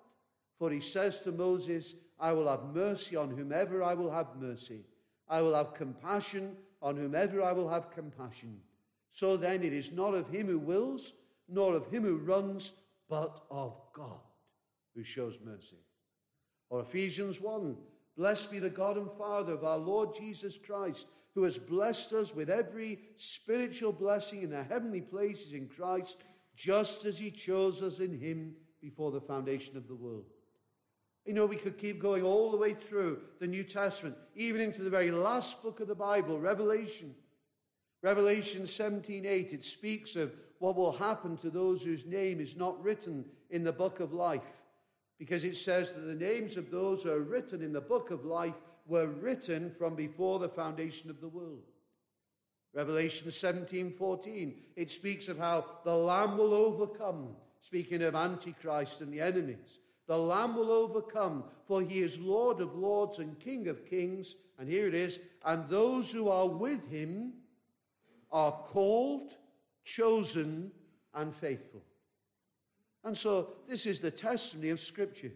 For 0.57 0.69
he 0.69 0.81
says 0.81 1.21
to 1.21 1.31
Moses, 1.31 1.95
I 2.19 2.33
will 2.33 2.49
have 2.49 2.75
mercy 2.75 3.15
on 3.15 3.29
whomever 3.29 3.81
I 3.81 3.93
will 3.93 4.11
have 4.11 4.35
mercy. 4.37 4.83
I 5.29 5.41
will 5.41 5.55
have 5.55 5.73
compassion 5.73 6.57
on 6.81 6.97
whomever 6.97 7.41
I 7.41 7.53
will 7.53 7.69
have 7.69 7.91
compassion. 7.91 8.59
So 9.13 9.37
then 9.37 9.63
it 9.63 9.71
is 9.71 9.93
not 9.93 10.13
of 10.13 10.27
him 10.29 10.47
who 10.47 10.59
wills, 10.59 11.13
nor 11.47 11.75
of 11.75 11.87
him 11.87 12.03
who 12.03 12.17
runs, 12.17 12.73
but 13.07 13.43
of 13.49 13.77
God 13.93 14.19
who 14.99 15.03
shows 15.05 15.39
mercy. 15.45 15.77
Or 16.69 16.81
Ephesians 16.81 17.39
1 17.39 17.77
Blessed 18.17 18.51
be 18.51 18.59
the 18.59 18.69
God 18.69 18.97
and 18.97 19.09
Father 19.17 19.53
of 19.53 19.63
our 19.63 19.77
Lord 19.77 20.13
Jesus 20.13 20.57
Christ 20.57 21.07
who 21.33 21.43
has 21.43 21.57
blessed 21.57 22.11
us 22.11 22.35
with 22.35 22.49
every 22.49 22.99
spiritual 23.15 23.93
blessing 23.93 24.41
in 24.41 24.49
the 24.49 24.63
heavenly 24.63 24.99
places 24.99 25.53
in 25.53 25.69
Christ, 25.69 26.17
just 26.57 27.05
as 27.05 27.17
he 27.17 27.31
chose 27.31 27.81
us 27.81 27.99
in 27.99 28.19
him 28.19 28.55
before 28.81 29.11
the 29.11 29.21
foundation 29.21 29.77
of 29.77 29.87
the 29.87 29.95
world. 29.95 30.25
You 31.25 31.33
know, 31.33 31.45
we 31.45 31.55
could 31.55 31.77
keep 31.77 32.01
going 32.01 32.23
all 32.23 32.51
the 32.51 32.57
way 32.57 32.73
through 32.73 33.21
the 33.39 33.47
New 33.47 33.63
Testament, 33.63 34.17
even 34.35 34.59
into 34.59 34.81
the 34.81 34.89
very 34.89 35.11
last 35.11 35.63
book 35.63 35.79
of 35.79 35.87
the 35.87 35.95
Bible, 35.95 36.41
Revelation. 36.41 37.15
Revelation 38.01 38.63
17:8, 38.63 39.53
it 39.53 39.63
speaks 39.63 40.17
of 40.17 40.35
what 40.57 40.75
will 40.75 40.91
happen 40.91 41.37
to 41.37 41.49
those 41.49 41.83
whose 41.83 42.05
name 42.05 42.41
is 42.41 42.57
not 42.57 42.83
written 42.83 43.23
in 43.49 43.63
the 43.63 43.71
book 43.71 44.01
of 44.01 44.13
life. 44.13 44.43
Because 45.19 45.43
it 45.43 45.57
says 45.57 45.93
that 45.93 45.99
the 45.99 46.15
names 46.15 46.57
of 46.57 46.71
those 46.71 47.03
who 47.03 47.11
are 47.11 47.19
written 47.19 47.61
in 47.61 47.73
the 47.73 47.81
book 47.81 48.09
of 48.09 48.25
life 48.25 48.55
were 48.87 49.07
written 49.07 49.69
from 49.77 49.95
before 49.95 50.39
the 50.39 50.49
foundation 50.49 51.09
of 51.09 51.19
the 51.21 51.27
world. 51.27 51.63
Revelation 52.73 53.29
17 53.29 53.91
14, 53.91 54.55
it 54.75 54.89
speaks 54.89 55.27
of 55.27 55.37
how 55.37 55.65
the 55.83 55.93
Lamb 55.93 56.37
will 56.37 56.53
overcome, 56.53 57.35
speaking 57.61 58.01
of 58.03 58.15
Antichrist 58.15 59.01
and 59.01 59.11
the 59.11 59.21
enemies. 59.21 59.79
The 60.07 60.17
Lamb 60.17 60.55
will 60.55 60.71
overcome, 60.71 61.43
for 61.67 61.81
he 61.81 61.99
is 61.99 62.17
Lord 62.19 62.61
of 62.61 62.75
lords 62.75 63.19
and 63.19 63.39
King 63.39 63.67
of 63.67 63.85
kings. 63.85 64.35
And 64.57 64.67
here 64.67 64.87
it 64.87 64.93
is, 64.93 65.19
and 65.45 65.69
those 65.69 66.11
who 66.11 66.29
are 66.29 66.47
with 66.47 66.89
him 66.89 67.33
are 68.31 68.51
called, 68.51 69.35
chosen, 69.83 70.71
and 71.13 71.33
faithful. 71.35 71.83
And 73.03 73.17
so, 73.17 73.53
this 73.67 73.85
is 73.85 73.99
the 73.99 74.11
testimony 74.11 74.69
of 74.69 74.81
Scripture 74.81 75.31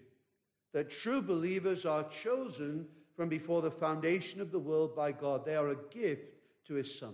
that 0.74 0.90
true 0.90 1.22
believers 1.22 1.86
are 1.86 2.04
chosen 2.10 2.86
from 3.16 3.30
before 3.30 3.62
the 3.62 3.72
foundation 3.72 4.42
of 4.42 4.52
the 4.52 4.60
world 4.60 4.96
by 4.96 5.12
God. 5.12 5.46
They 5.46 5.56
are 5.56 5.70
a 5.70 5.78
gift 5.92 6.34
to 6.68 6.74
his 6.74 6.94
Son. 6.98 7.14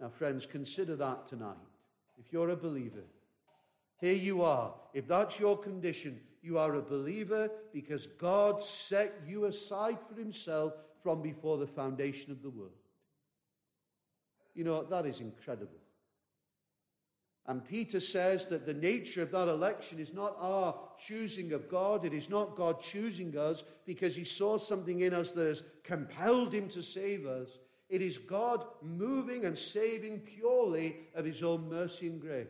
Now, 0.00 0.08
friends, 0.08 0.46
consider 0.46 0.96
that 0.96 1.26
tonight. 1.26 1.56
If 2.18 2.32
you're 2.32 2.50
a 2.50 2.56
believer, 2.56 3.04
here 3.98 4.14
you 4.14 4.42
are. 4.42 4.74
If 4.92 5.06
that's 5.06 5.38
your 5.38 5.56
condition, 5.56 6.20
you 6.42 6.58
are 6.58 6.74
a 6.74 6.82
believer 6.82 7.50
because 7.72 8.06
God 8.06 8.62
set 8.62 9.20
you 9.26 9.46
aside 9.46 9.98
for 10.08 10.18
himself 10.18 10.74
from 11.02 11.22
before 11.22 11.58
the 11.58 11.66
foundation 11.66 12.32
of 12.32 12.42
the 12.42 12.50
world. 12.50 12.70
You 14.54 14.64
know, 14.64 14.82
that 14.84 15.06
is 15.06 15.20
incredible. 15.20 15.78
And 17.48 17.64
Peter 17.64 18.00
says 18.00 18.48
that 18.48 18.66
the 18.66 18.74
nature 18.74 19.22
of 19.22 19.30
that 19.30 19.46
election 19.46 20.00
is 20.00 20.12
not 20.12 20.36
our 20.40 20.74
choosing 20.98 21.52
of 21.52 21.68
God. 21.68 22.04
It 22.04 22.12
is 22.12 22.28
not 22.28 22.56
God 22.56 22.80
choosing 22.80 23.38
us 23.38 23.62
because 23.86 24.16
he 24.16 24.24
saw 24.24 24.58
something 24.58 25.00
in 25.00 25.14
us 25.14 25.30
that 25.32 25.46
has 25.46 25.62
compelled 25.84 26.52
him 26.52 26.68
to 26.70 26.82
save 26.82 27.24
us. 27.24 27.48
It 27.88 28.02
is 28.02 28.18
God 28.18 28.64
moving 28.82 29.44
and 29.44 29.56
saving 29.56 30.20
purely 30.20 30.96
of 31.14 31.24
his 31.24 31.44
own 31.44 31.68
mercy 31.68 32.08
and 32.08 32.20
grace. 32.20 32.48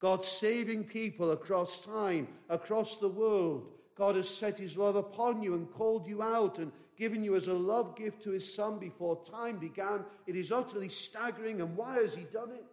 God 0.00 0.24
saving 0.24 0.84
people 0.84 1.32
across 1.32 1.84
time, 1.84 2.28
across 2.48 2.98
the 2.98 3.08
world. 3.08 3.66
God 3.96 4.14
has 4.14 4.28
set 4.28 4.58
his 4.58 4.76
love 4.76 4.94
upon 4.94 5.42
you 5.42 5.54
and 5.54 5.70
called 5.72 6.06
you 6.06 6.22
out 6.22 6.58
and 6.58 6.70
given 6.96 7.24
you 7.24 7.34
as 7.34 7.48
a 7.48 7.52
love 7.54 7.96
gift 7.96 8.22
to 8.22 8.30
his 8.30 8.54
son 8.54 8.78
before 8.78 9.24
time 9.24 9.58
began. 9.58 10.04
It 10.26 10.36
is 10.36 10.52
utterly 10.52 10.88
staggering. 10.88 11.60
And 11.60 11.76
why 11.76 11.96
has 11.96 12.14
he 12.14 12.24
done 12.24 12.50
it? 12.52 12.64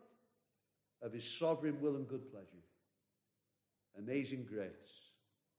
Of 1.01 1.13
his 1.13 1.27
sovereign 1.27 1.79
will 1.81 1.95
and 1.95 2.07
good 2.07 2.29
pleasure. 2.31 2.45
Amazing 3.97 4.45
grace. 4.49 4.71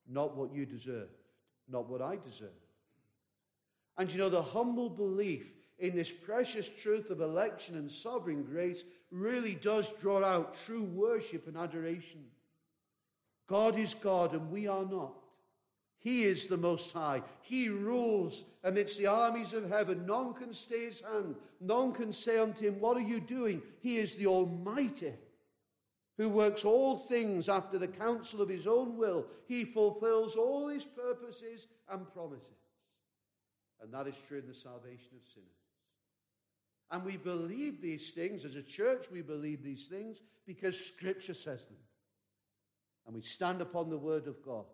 Not 0.07 0.35
what 0.35 0.53
you 0.53 0.65
deserved, 0.65 1.11
not 1.67 1.89
what 1.89 2.01
I 2.01 2.17
deserve. 2.17 2.49
And 3.97 4.11
you 4.11 4.17
know, 4.17 4.29
the 4.29 4.41
humble 4.41 4.89
belief 4.89 5.51
in 5.77 5.95
this 5.95 6.11
precious 6.11 6.69
truth 6.69 7.09
of 7.09 7.21
election 7.21 7.75
and 7.75 7.91
sovereign 7.91 8.43
grace 8.43 8.83
really 9.11 9.55
does 9.55 9.91
draw 9.93 10.23
out 10.23 10.53
true 10.53 10.83
worship 10.83 11.47
and 11.47 11.57
adoration. 11.57 12.25
God 13.47 13.77
is 13.77 13.93
God 13.93 14.33
and 14.33 14.51
we 14.51 14.67
are 14.67 14.85
not. 14.85 15.13
He 16.01 16.23
is 16.23 16.45
the 16.45 16.57
Most 16.57 16.93
High. 16.93 17.21
He 17.41 17.67
rules 17.67 18.45
amidst 18.63 18.97
the 18.97 19.07
armies 19.07 19.51
of 19.53 19.69
heaven. 19.69 20.05
None 20.05 20.33
can 20.33 20.53
stay 20.53 20.85
his 20.85 21.01
hand. 21.01 21.35
None 21.59 21.91
can 21.91 22.13
say 22.13 22.37
unto 22.37 22.65
him, 22.65 22.79
What 22.79 22.95
are 22.95 23.01
you 23.01 23.19
doing? 23.19 23.61
He 23.81 23.97
is 23.97 24.15
the 24.15 24.27
Almighty 24.27 25.13
who 26.19 26.27
works 26.27 26.65
all 26.65 26.97
things 26.97 27.47
after 27.47 27.77
the 27.77 27.87
counsel 27.87 28.41
of 28.41 28.49
his 28.49 28.67
own 28.67 28.97
will. 28.97 29.25
He 29.47 29.63
fulfills 29.63 30.35
all 30.35 30.67
his 30.67 30.83
purposes 30.83 31.67
and 31.89 32.13
promises. 32.13 32.43
And 33.81 33.93
that 33.93 34.05
is 34.05 34.19
true 34.27 34.39
in 34.39 34.47
the 34.47 34.53
salvation 34.53 35.15
of 35.15 35.25
sinners. 35.33 35.47
And 36.91 37.05
we 37.05 37.15
believe 37.15 37.81
these 37.81 38.09
things, 38.11 38.43
as 38.43 38.57
a 38.57 38.61
church, 38.61 39.05
we 39.09 39.21
believe 39.21 39.63
these 39.63 39.87
things 39.87 40.17
because 40.45 40.85
Scripture 40.85 41.33
says 41.33 41.65
them. 41.67 41.77
And 43.07 43.15
we 43.15 43.21
stand 43.21 43.61
upon 43.61 43.89
the 43.89 43.97
Word 43.97 44.27
of 44.27 44.43
God. 44.43 44.65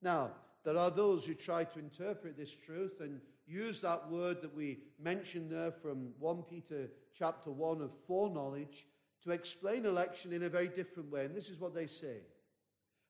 Now, 0.00 0.30
there 0.64 0.78
are 0.78 0.90
those 0.90 1.26
who 1.26 1.34
try 1.34 1.64
to 1.64 1.78
interpret 1.78 2.38
this 2.38 2.56
truth 2.56 3.02
and 3.02 3.20
use 3.46 3.82
that 3.82 4.10
word 4.10 4.40
that 4.40 4.56
we 4.56 4.78
mentioned 4.98 5.50
there 5.50 5.70
from 5.70 6.14
1 6.18 6.44
Peter 6.44 6.88
chapter 7.14 7.50
1 7.50 7.82
of 7.82 7.90
foreknowledge 8.06 8.86
to 9.24 9.32
explain 9.32 9.86
election 9.86 10.32
in 10.32 10.44
a 10.44 10.48
very 10.48 10.68
different 10.68 11.10
way. 11.10 11.24
And 11.24 11.34
this 11.34 11.48
is 11.48 11.58
what 11.58 11.74
they 11.74 11.86
say 11.86 12.18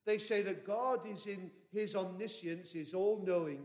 they 0.06 0.18
say 0.18 0.42
that 0.42 0.66
God 0.66 1.00
is 1.10 1.26
in 1.26 1.50
his 1.72 1.96
omniscience, 1.96 2.72
his 2.72 2.94
all 2.94 3.22
knowing, 3.24 3.62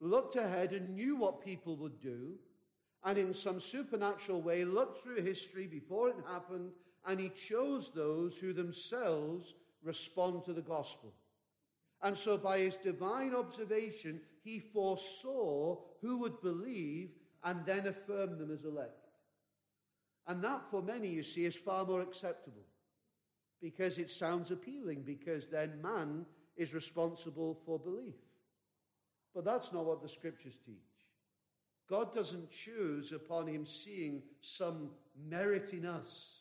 looked 0.00 0.36
ahead 0.36 0.72
and 0.72 0.94
knew 0.94 1.16
what 1.16 1.44
people 1.44 1.76
would 1.76 2.00
do, 2.00 2.34
and 3.04 3.18
in 3.18 3.34
some 3.34 3.60
supernatural 3.60 4.40
way 4.40 4.64
looked 4.64 5.02
through 5.02 5.22
history 5.22 5.66
before 5.66 6.08
it 6.08 6.16
happened, 6.26 6.70
and 7.06 7.20
he 7.20 7.28
chose 7.30 7.90
those 7.90 8.38
who 8.38 8.52
themselves 8.52 9.54
respond 9.82 10.44
to 10.44 10.52
the 10.52 10.62
gospel. 10.62 11.12
And 12.02 12.16
so, 12.16 12.36
by 12.36 12.58
his 12.58 12.76
divine 12.76 13.34
observation, 13.34 14.20
he 14.42 14.58
foresaw 14.58 15.76
who 16.00 16.18
would 16.18 16.40
believe 16.40 17.10
and 17.44 17.64
then 17.64 17.86
affirm 17.86 18.38
them 18.38 18.50
as 18.52 18.64
elect. 18.64 19.01
And 20.26 20.42
that, 20.44 20.62
for 20.70 20.82
many, 20.82 21.08
you 21.08 21.22
see, 21.22 21.44
is 21.44 21.56
far 21.56 21.84
more 21.84 22.00
acceptable 22.00 22.64
because 23.60 23.98
it 23.98 24.10
sounds 24.10 24.50
appealing, 24.50 25.02
because 25.02 25.48
then 25.48 25.80
man 25.80 26.26
is 26.56 26.74
responsible 26.74 27.58
for 27.64 27.78
belief. 27.78 28.14
But 29.34 29.44
that's 29.44 29.72
not 29.72 29.84
what 29.84 30.02
the 30.02 30.08
scriptures 30.08 30.58
teach. 30.64 30.76
God 31.88 32.14
doesn't 32.14 32.50
choose 32.50 33.12
upon 33.12 33.46
him 33.46 33.66
seeing 33.66 34.22
some 34.40 34.90
merit 35.28 35.72
in 35.72 35.86
us. 35.86 36.40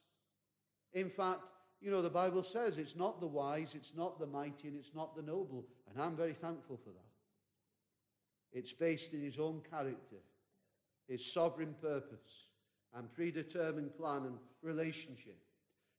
In 0.94 1.10
fact, 1.10 1.42
you 1.82 1.90
know, 1.90 2.02
the 2.02 2.10
Bible 2.10 2.44
says 2.44 2.78
it's 2.78 2.96
not 2.96 3.20
the 3.20 3.28
wise, 3.28 3.74
it's 3.76 3.94
not 3.96 4.20
the 4.20 4.28
mighty, 4.28 4.68
and 4.68 4.78
it's 4.78 4.94
not 4.94 5.16
the 5.16 5.22
noble. 5.22 5.66
And 5.90 6.02
I'm 6.02 6.16
very 6.16 6.34
thankful 6.34 6.78
for 6.78 6.90
that. 6.92 8.58
It's 8.58 8.74
based 8.74 9.14
in 9.14 9.22
his 9.22 9.40
own 9.40 9.62
character, 9.70 10.18
his 11.08 11.34
sovereign 11.34 11.76
purpose, 11.82 12.48
and 12.96 13.14
predetermined 13.14 13.96
plan 13.96 14.24
and 14.24 14.38
relationship. 14.62 15.38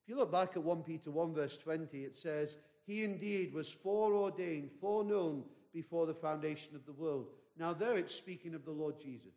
If 0.03 0.09
you 0.09 0.17
look 0.17 0.33
back 0.33 0.57
at 0.57 0.63
1 0.63 0.83
Peter 0.83 1.11
1, 1.11 1.35
verse 1.35 1.57
20, 1.57 2.05
it 2.05 2.17
says, 2.17 2.57
He 2.87 3.05
indeed 3.05 3.55
was 3.55 3.71
foreordained, 3.71 4.71
foreknown 4.81 5.45
before 5.73 6.07
the 6.07 6.15
foundation 6.15 6.75
of 6.75 6.85
the 6.85 6.93
world. 6.93 7.29
Now, 7.59 7.73
there 7.73 7.97
it's 7.97 8.15
speaking 8.15 8.55
of 8.55 8.65
the 8.65 8.73
Lord 8.73 9.01
Jesus. 9.01 9.35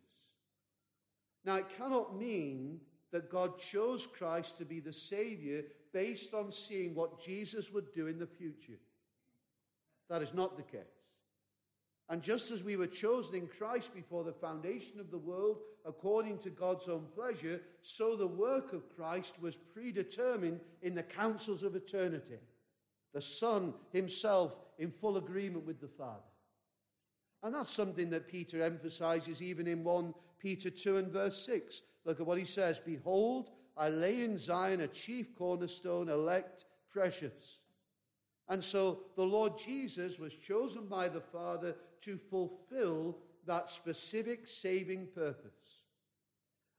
Now, 1.44 1.56
it 1.56 1.68
cannot 1.78 2.18
mean 2.18 2.80
that 3.12 3.30
God 3.30 3.58
chose 3.58 4.06
Christ 4.06 4.58
to 4.58 4.64
be 4.64 4.80
the 4.80 4.92
Savior 4.92 5.62
based 5.92 6.34
on 6.34 6.50
seeing 6.50 6.94
what 6.94 7.22
Jesus 7.24 7.72
would 7.72 7.94
do 7.94 8.08
in 8.08 8.18
the 8.18 8.26
future. 8.26 8.78
That 10.08 10.22
is 10.22 10.34
not 10.34 10.56
the 10.56 10.62
case. 10.62 10.95
And 12.08 12.22
just 12.22 12.50
as 12.52 12.62
we 12.62 12.76
were 12.76 12.86
chosen 12.86 13.34
in 13.34 13.48
Christ 13.48 13.92
before 13.92 14.22
the 14.22 14.32
foundation 14.32 15.00
of 15.00 15.10
the 15.10 15.18
world 15.18 15.58
according 15.84 16.38
to 16.38 16.50
God's 16.50 16.88
own 16.88 17.04
pleasure, 17.14 17.60
so 17.82 18.16
the 18.16 18.26
work 18.26 18.72
of 18.72 18.94
Christ 18.94 19.40
was 19.40 19.56
predetermined 19.56 20.60
in 20.82 20.94
the 20.94 21.02
councils 21.02 21.62
of 21.64 21.74
eternity. 21.74 22.38
The 23.12 23.22
Son 23.22 23.74
himself 23.92 24.54
in 24.78 24.90
full 24.90 25.16
agreement 25.16 25.66
with 25.66 25.80
the 25.80 25.88
Father. 25.88 26.20
And 27.42 27.54
that's 27.54 27.72
something 27.72 28.10
that 28.10 28.28
Peter 28.28 28.62
emphasizes 28.62 29.42
even 29.42 29.66
in 29.66 29.84
1 29.84 30.14
Peter 30.38 30.70
2 30.70 30.98
and 30.98 31.08
verse 31.08 31.44
6. 31.44 31.82
Look 32.04 32.20
at 32.20 32.26
what 32.26 32.38
he 32.38 32.44
says 32.44 32.80
Behold, 32.84 33.50
I 33.76 33.88
lay 33.88 34.22
in 34.22 34.38
Zion 34.38 34.80
a 34.80 34.88
chief 34.88 35.34
cornerstone, 35.36 36.08
elect, 36.08 36.64
precious. 36.88 37.58
And 38.48 38.62
so 38.62 39.00
the 39.16 39.24
Lord 39.24 39.58
Jesus 39.58 40.18
was 40.18 40.34
chosen 40.34 40.86
by 40.86 41.08
the 41.08 41.20
Father 41.20 41.74
to 42.02 42.16
fulfill 42.16 43.18
that 43.46 43.70
specific 43.70 44.46
saving 44.46 45.08
purpose. 45.14 45.82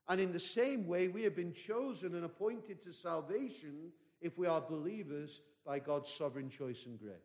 And 0.07 0.21
in 0.21 0.31
the 0.31 0.39
same 0.39 0.87
way, 0.87 1.09
we 1.09 1.23
have 1.23 1.35
been 1.35 1.53
chosen 1.53 2.15
and 2.15 2.23
appointed 2.23 2.81
to 2.83 2.93
salvation 2.93 3.91
if 4.21 4.37
we 4.37 4.47
are 4.47 4.61
believers 4.61 5.41
by 5.65 5.79
God's 5.79 6.09
sovereign 6.09 6.49
choice 6.49 6.85
and 6.85 6.97
grace. 6.97 7.17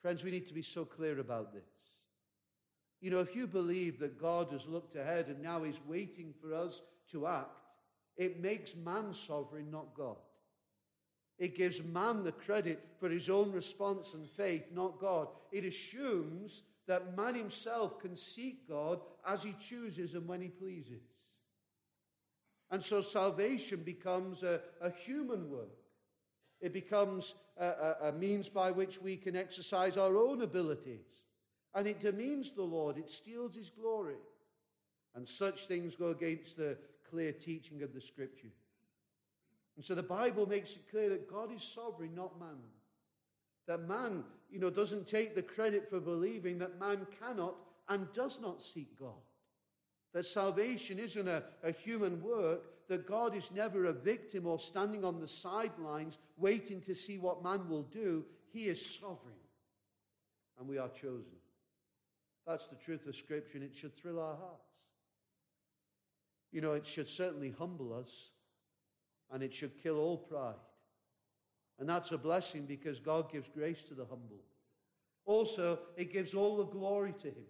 Friends, 0.00 0.24
we 0.24 0.30
need 0.30 0.46
to 0.46 0.54
be 0.54 0.62
so 0.62 0.84
clear 0.84 1.20
about 1.20 1.52
this. 1.52 1.62
You 3.00 3.10
know, 3.10 3.18
if 3.18 3.36
you 3.36 3.46
believe 3.46 3.98
that 3.98 4.20
God 4.20 4.48
has 4.52 4.66
looked 4.66 4.96
ahead 4.96 5.26
and 5.26 5.42
now 5.42 5.64
is 5.64 5.80
waiting 5.86 6.32
for 6.40 6.54
us 6.54 6.80
to 7.10 7.26
act, 7.26 7.60
it 8.16 8.40
makes 8.40 8.74
man 8.74 9.12
sovereign, 9.12 9.70
not 9.70 9.94
God. 9.94 10.16
It 11.38 11.56
gives 11.56 11.82
man 11.82 12.22
the 12.22 12.32
credit 12.32 12.84
for 12.98 13.08
his 13.08 13.28
own 13.28 13.52
response 13.52 14.14
and 14.14 14.28
faith, 14.28 14.64
not 14.72 15.00
God. 15.00 15.28
It 15.50 15.64
assumes 15.64 16.62
that 16.86 17.16
man 17.16 17.34
himself 17.34 17.98
can 18.00 18.16
seek 18.16 18.68
God 18.68 19.00
as 19.26 19.42
he 19.42 19.54
chooses 19.58 20.14
and 20.14 20.26
when 20.28 20.40
he 20.40 20.48
pleases. 20.48 21.02
And 22.70 22.82
so 22.82 23.00
salvation 23.00 23.82
becomes 23.82 24.42
a, 24.42 24.60
a 24.80 24.90
human 24.90 25.50
work. 25.50 25.68
It 26.60 26.72
becomes 26.72 27.34
a, 27.58 27.66
a, 27.66 27.96
a 28.08 28.12
means 28.12 28.48
by 28.48 28.70
which 28.70 29.00
we 29.00 29.16
can 29.16 29.36
exercise 29.36 29.96
our 29.96 30.16
own 30.16 30.42
abilities 30.42 31.22
and 31.74 31.86
it 31.86 32.00
demeans 32.00 32.52
the 32.52 32.62
Lord, 32.62 32.98
it 32.98 33.08
steals 33.08 33.54
his 33.54 33.70
glory. 33.70 34.16
And 35.14 35.26
such 35.28 35.66
things 35.66 35.94
go 35.96 36.08
against 36.08 36.56
the 36.56 36.76
clear 37.08 37.32
teaching 37.32 37.82
of 37.82 37.92
the 37.92 38.00
scripture. 38.00 38.48
And 39.76 39.84
so 39.84 39.94
the 39.94 40.02
Bible 40.02 40.46
makes 40.46 40.76
it 40.76 40.90
clear 40.90 41.08
that 41.10 41.30
God 41.30 41.54
is 41.54 41.62
sovereign, 41.62 42.14
not 42.14 42.38
man. 42.38 42.58
That 43.66 43.88
man, 43.88 44.24
you 44.50 44.58
know, 44.58 44.70
doesn't 44.70 45.06
take 45.06 45.34
the 45.34 45.42
credit 45.42 45.88
for 45.88 46.00
believing 46.00 46.58
that 46.58 46.78
man 46.78 47.06
cannot 47.20 47.54
and 47.88 48.12
does 48.12 48.40
not 48.40 48.62
seek 48.62 48.98
God. 48.98 49.12
That 50.12 50.26
salvation 50.26 50.98
isn't 50.98 51.28
a, 51.28 51.42
a 51.62 51.72
human 51.72 52.22
work, 52.22 52.88
that 52.88 53.06
God 53.06 53.34
is 53.34 53.50
never 53.50 53.86
a 53.86 53.92
victim 53.92 54.46
or 54.46 54.58
standing 54.58 55.04
on 55.04 55.20
the 55.20 55.28
sidelines 55.28 56.18
waiting 56.36 56.80
to 56.82 56.94
see 56.94 57.16
what 57.16 57.42
man 57.42 57.68
will 57.68 57.84
do. 57.84 58.24
He 58.52 58.64
is 58.64 58.98
sovereign. 59.00 59.34
And 60.58 60.68
we 60.68 60.76
are 60.76 60.90
chosen. 60.90 61.38
That's 62.46 62.66
the 62.66 62.76
truth 62.76 63.06
of 63.06 63.16
Scripture, 63.16 63.56
and 63.58 63.64
it 63.64 63.74
should 63.74 63.96
thrill 63.96 64.20
our 64.20 64.36
hearts. 64.36 64.68
You 66.50 66.60
know, 66.60 66.72
it 66.72 66.86
should 66.86 67.08
certainly 67.08 67.54
humble 67.56 67.94
us, 67.94 68.30
and 69.32 69.42
it 69.42 69.54
should 69.54 69.82
kill 69.82 69.98
all 69.98 70.16
pride. 70.16 70.54
And 71.78 71.88
that's 71.88 72.12
a 72.12 72.18
blessing 72.18 72.66
because 72.66 73.00
God 73.00 73.32
gives 73.32 73.48
grace 73.48 73.82
to 73.84 73.94
the 73.94 74.04
humble. 74.04 74.42
Also, 75.24 75.78
it 75.96 76.12
gives 76.12 76.34
all 76.34 76.56
the 76.56 76.66
glory 76.66 77.14
to 77.22 77.28
Him. 77.28 77.46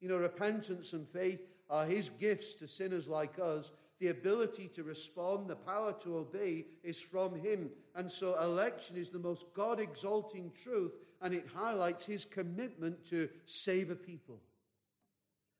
You 0.00 0.08
know, 0.08 0.16
repentance 0.16 0.92
and 0.92 1.08
faith 1.08 1.40
are 1.68 1.86
His 1.86 2.08
gifts 2.08 2.54
to 2.56 2.68
sinners 2.68 3.08
like 3.08 3.38
us. 3.38 3.70
The 3.98 4.08
ability 4.08 4.68
to 4.74 4.82
respond, 4.82 5.48
the 5.48 5.56
power 5.56 5.94
to 6.02 6.18
obey 6.18 6.66
is 6.82 7.00
from 7.00 7.34
Him. 7.34 7.70
And 7.94 8.10
so, 8.10 8.40
election 8.40 8.96
is 8.96 9.10
the 9.10 9.18
most 9.18 9.46
God 9.54 9.80
exalting 9.80 10.52
truth 10.60 10.92
and 11.22 11.34
it 11.34 11.46
highlights 11.54 12.04
his 12.04 12.24
commitment 12.24 13.04
to 13.06 13.28
save 13.46 13.90
a 13.90 13.96
people. 13.96 14.40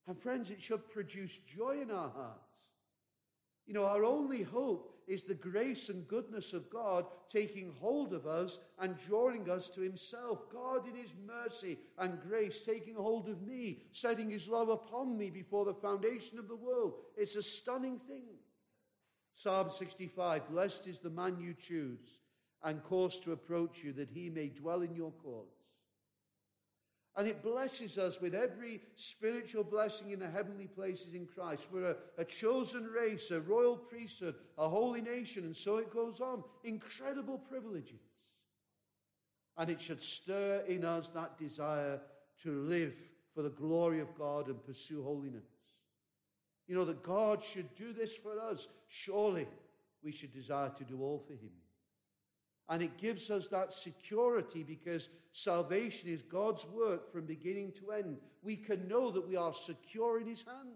And 0.06 0.18
friends, 0.18 0.50
it 0.50 0.62
should 0.62 0.88
produce 0.90 1.38
joy 1.38 1.80
in 1.82 1.90
our 1.90 2.10
hearts. 2.10 2.52
You 3.66 3.74
know, 3.74 3.86
our 3.86 4.04
only 4.04 4.42
hope 4.42 4.95
is 5.06 5.22
the 5.22 5.34
grace 5.34 5.88
and 5.88 6.08
goodness 6.08 6.52
of 6.52 6.70
God 6.70 7.06
taking 7.28 7.72
hold 7.80 8.12
of 8.12 8.26
us 8.26 8.58
and 8.78 8.96
drawing 9.06 9.48
us 9.48 9.68
to 9.70 9.80
Himself. 9.80 10.50
God, 10.52 10.86
in 10.88 10.94
His 10.94 11.14
mercy 11.26 11.78
and 11.98 12.20
grace, 12.28 12.62
taking 12.62 12.94
hold 12.94 13.28
of 13.28 13.42
me, 13.42 13.82
setting 13.92 14.30
His 14.30 14.48
love 14.48 14.68
upon 14.68 15.16
me 15.16 15.30
before 15.30 15.64
the 15.64 15.74
foundation 15.74 16.38
of 16.38 16.48
the 16.48 16.56
world. 16.56 16.94
It's 17.16 17.36
a 17.36 17.42
stunning 17.42 17.98
thing. 17.98 18.36
Psalm 19.34 19.70
65 19.70 20.48
Blessed 20.48 20.86
is 20.86 20.98
the 20.98 21.10
man 21.10 21.38
you 21.38 21.54
choose 21.54 22.18
and 22.64 22.82
cause 22.82 23.20
to 23.20 23.32
approach 23.32 23.84
you 23.84 23.92
that 23.92 24.10
he 24.10 24.30
may 24.30 24.48
dwell 24.48 24.82
in 24.82 24.94
your 24.94 25.12
courts. 25.12 25.55
And 27.16 27.26
it 27.26 27.42
blesses 27.42 27.96
us 27.96 28.20
with 28.20 28.34
every 28.34 28.82
spiritual 28.94 29.64
blessing 29.64 30.10
in 30.10 30.18
the 30.18 30.28
heavenly 30.28 30.66
places 30.66 31.14
in 31.14 31.26
Christ. 31.26 31.68
We're 31.72 31.92
a, 31.92 31.96
a, 32.18 32.24
chosen 32.24 32.84
race, 32.84 33.30
a 33.30 33.40
royal 33.40 33.76
priesthood, 33.76 34.34
a 34.58 34.68
holy 34.68 35.00
nation, 35.00 35.44
and 35.44 35.56
so 35.56 35.78
it 35.78 35.90
goes 35.90 36.20
on. 36.20 36.44
Incredible 36.62 37.38
privileges. 37.38 38.00
And 39.56 39.70
it 39.70 39.80
should 39.80 40.02
stir 40.02 40.62
in 40.68 40.84
us 40.84 41.08
that 41.10 41.38
desire 41.38 42.00
to 42.42 42.60
live 42.64 42.92
for 43.34 43.40
the 43.40 43.50
glory 43.50 44.00
of 44.00 44.14
God 44.18 44.48
and 44.48 44.62
pursue 44.66 45.02
holiness. 45.02 45.46
You 46.68 46.74
know, 46.74 46.84
that 46.84 47.02
God 47.02 47.42
should 47.42 47.74
do 47.76 47.94
this 47.94 48.14
for 48.14 48.38
us. 48.38 48.68
Surely 48.88 49.46
we 50.02 50.12
should 50.12 50.34
desire 50.34 50.70
to 50.76 50.84
do 50.84 51.00
all 51.00 51.24
for 51.26 51.32
Him. 51.32 51.50
And 52.68 52.82
it 52.82 52.98
gives 52.98 53.30
us 53.30 53.48
that 53.48 53.72
security 53.72 54.64
because 54.64 55.08
salvation 55.32 56.08
is 56.08 56.22
God's 56.22 56.66
work 56.66 57.12
from 57.12 57.24
beginning 57.24 57.72
to 57.78 57.92
end. 57.92 58.16
We 58.42 58.56
can 58.56 58.88
know 58.88 59.10
that 59.10 59.26
we 59.26 59.36
are 59.36 59.54
secure 59.54 60.20
in 60.20 60.26
His 60.26 60.42
hand. 60.42 60.74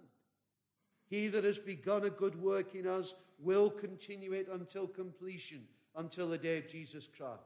He 1.08 1.26
that 1.28 1.42
has 1.42 1.58
begun 1.58 2.04
a 2.04 2.10
good 2.10 2.40
work 2.40 2.76
in 2.76 2.86
us 2.86 3.14
will 3.40 3.70
continue 3.70 4.32
it 4.32 4.48
until 4.52 4.86
completion, 4.86 5.62
until 5.96 6.28
the 6.28 6.38
day 6.38 6.58
of 6.58 6.68
Jesus 6.68 7.08
Christ. 7.08 7.40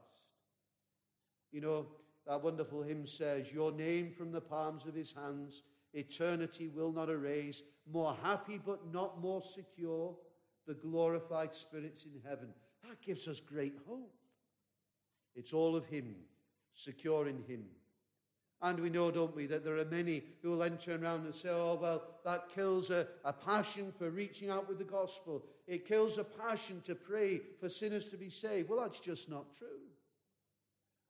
You 1.51 1.61
know, 1.61 1.87
that 2.27 2.43
wonderful 2.43 2.83
hymn 2.83 3.07
says, 3.07 3.51
Your 3.51 3.71
name 3.71 4.11
from 4.15 4.31
the 4.31 4.41
palms 4.41 4.85
of 4.85 4.93
His 4.93 5.11
hands, 5.11 5.63
eternity 5.93 6.67
will 6.67 6.91
not 6.91 7.09
erase. 7.09 7.63
More 7.91 8.15
happy 8.21 8.59
but 8.63 8.93
not 8.93 9.19
more 9.21 9.41
secure, 9.41 10.15
the 10.67 10.73
glorified 10.75 11.53
spirits 11.53 12.05
in 12.05 12.21
heaven. 12.27 12.49
That 12.83 13.01
gives 13.01 13.27
us 13.27 13.39
great 13.39 13.77
hope. 13.87 14.13
It's 15.35 15.53
all 15.53 15.75
of 15.75 15.85
Him, 15.85 16.15
secure 16.73 17.27
in 17.27 17.43
Him. 17.47 17.65
And 18.61 18.79
we 18.79 18.89
know, 18.89 19.11
don't 19.11 19.35
we, 19.35 19.45
that 19.47 19.63
there 19.63 19.77
are 19.77 19.85
many 19.85 20.23
who 20.41 20.51
will 20.51 20.57
then 20.59 20.77
turn 20.77 21.03
around 21.03 21.25
and 21.25 21.35
say, 21.35 21.49
oh, 21.49 21.77
well, 21.79 22.03
that 22.23 22.49
kills 22.49 22.89
a, 22.89 23.05
a, 23.23 23.33
passion 23.33 23.93
for 23.97 24.09
reaching 24.09 24.49
out 24.49 24.67
with 24.67 24.77
the 24.77 24.85
gospel. 24.85 25.45
It 25.67 25.87
kills 25.87 26.17
a 26.17 26.23
passion 26.23 26.81
to 26.85 26.95
pray 26.95 27.41
for 27.59 27.69
sinners 27.69 28.07
to 28.09 28.17
be 28.17 28.29
saved. 28.29 28.69
Well, 28.69 28.79
that's 28.79 28.99
just 28.99 29.29
not 29.29 29.53
true. 29.57 29.67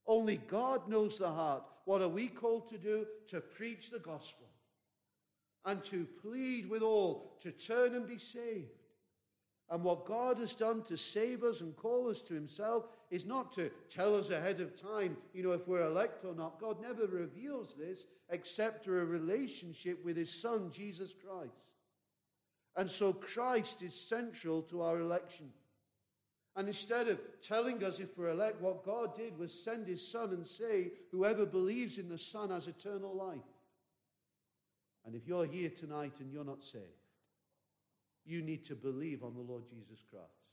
Only 0.08 0.38
God 0.38 0.90
knows 0.90 1.18
the 1.18 1.30
heart. 1.30 1.64
What 1.86 2.02
are 2.02 2.10
we 2.10 2.28
called 2.28 2.68
to 2.70 2.78
do? 2.78 3.06
To 3.30 3.40
preach 3.40 3.90
the 3.90 4.00
gospel 4.00 4.48
and 5.66 5.84
to 5.84 6.06
plead 6.22 6.70
with 6.70 6.82
all 6.82 7.38
to 7.42 7.52
turn 7.52 7.96
and 7.96 8.08
be 8.08 8.18
saved. 8.18 8.70
And 9.70 9.84
what 9.84 10.06
God 10.06 10.38
has 10.38 10.54
done 10.54 10.84
to 10.84 10.98
save 10.98 11.44
us 11.44 11.62
and 11.62 11.76
call 11.76 12.10
us 12.10 12.22
to 12.24 12.34
Himself 12.36 12.86
is 13.12 13.26
not 13.26 13.52
to 13.54 13.70
tell 13.90 14.16
us 14.16 14.30
ahead 14.30 14.62
of 14.62 14.80
time, 14.80 15.18
you 15.34 15.44
know, 15.44 15.52
if 15.52 15.68
we're 15.68 15.86
elect 15.86 16.26
or 16.26 16.34
not. 16.34 16.60
God 16.60 16.82
never 16.82 17.06
reveals 17.06 17.74
this 17.74 18.06
except 18.30 18.84
through 18.84 19.02
a 19.02 19.06
relationship 19.06 20.04
with 20.04 20.18
His 20.18 20.32
Son, 20.32 20.72
Jesus 20.72 21.14
Christ. 21.14 21.54
And 22.76 22.90
so 22.90 23.14
Christ 23.14 23.82
is 23.82 23.94
central 23.94 24.62
to 24.64 24.82
our 24.82 25.00
election. 25.00 25.50
And 26.58 26.68
instead 26.68 27.08
of 27.08 27.20
telling 27.42 27.84
us 27.84 28.00
if 28.00 28.18
we're 28.18 28.30
elect, 28.30 28.62
what 28.62 28.86
God 28.86 29.16
did 29.16 29.38
was 29.38 29.54
send 29.54 29.88
His 29.88 30.06
Son 30.06 30.32
and 30.32 30.48
say, 30.48 30.92
Whoever 31.12 31.46
believes 31.46 31.98
in 31.98 32.10
the 32.10 32.18
Son 32.18 32.50
has 32.50 32.68
eternal 32.68 33.14
life. 33.14 33.40
And 35.06 35.16
if 35.16 35.28
you're 35.28 35.46
here 35.46 35.70
tonight 35.70 36.14
and 36.20 36.32
you're 36.32 36.46
not 36.46 36.64
saved, 36.64 36.84
you 38.26 38.42
need 38.42 38.66
to 38.66 38.76
believe 38.76 39.24
on 39.24 39.36
the 39.36 39.42
Lord 39.42 39.64
Jesus 39.70 40.04
Christ. 40.10 40.45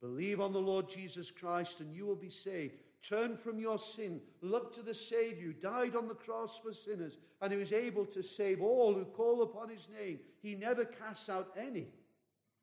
Believe 0.00 0.40
on 0.40 0.52
the 0.52 0.58
Lord 0.58 0.88
Jesus 0.88 1.30
Christ 1.30 1.80
and 1.80 1.94
you 1.94 2.06
will 2.06 2.16
be 2.16 2.30
saved. 2.30 2.74
Turn 3.02 3.36
from 3.36 3.58
your 3.58 3.78
sin. 3.78 4.20
Look 4.42 4.74
to 4.74 4.82
the 4.82 4.94
Savior 4.94 5.48
who 5.48 5.52
died 5.52 5.96
on 5.96 6.08
the 6.08 6.14
cross 6.14 6.58
for 6.58 6.72
sinners 6.72 7.18
and 7.40 7.52
who 7.52 7.60
is 7.60 7.72
able 7.72 8.04
to 8.06 8.22
save 8.22 8.62
all 8.62 8.94
who 8.94 9.04
call 9.04 9.42
upon 9.42 9.68
his 9.68 9.88
name. 9.88 10.20
He 10.42 10.54
never 10.54 10.84
casts 10.84 11.28
out 11.28 11.54
any 11.58 11.88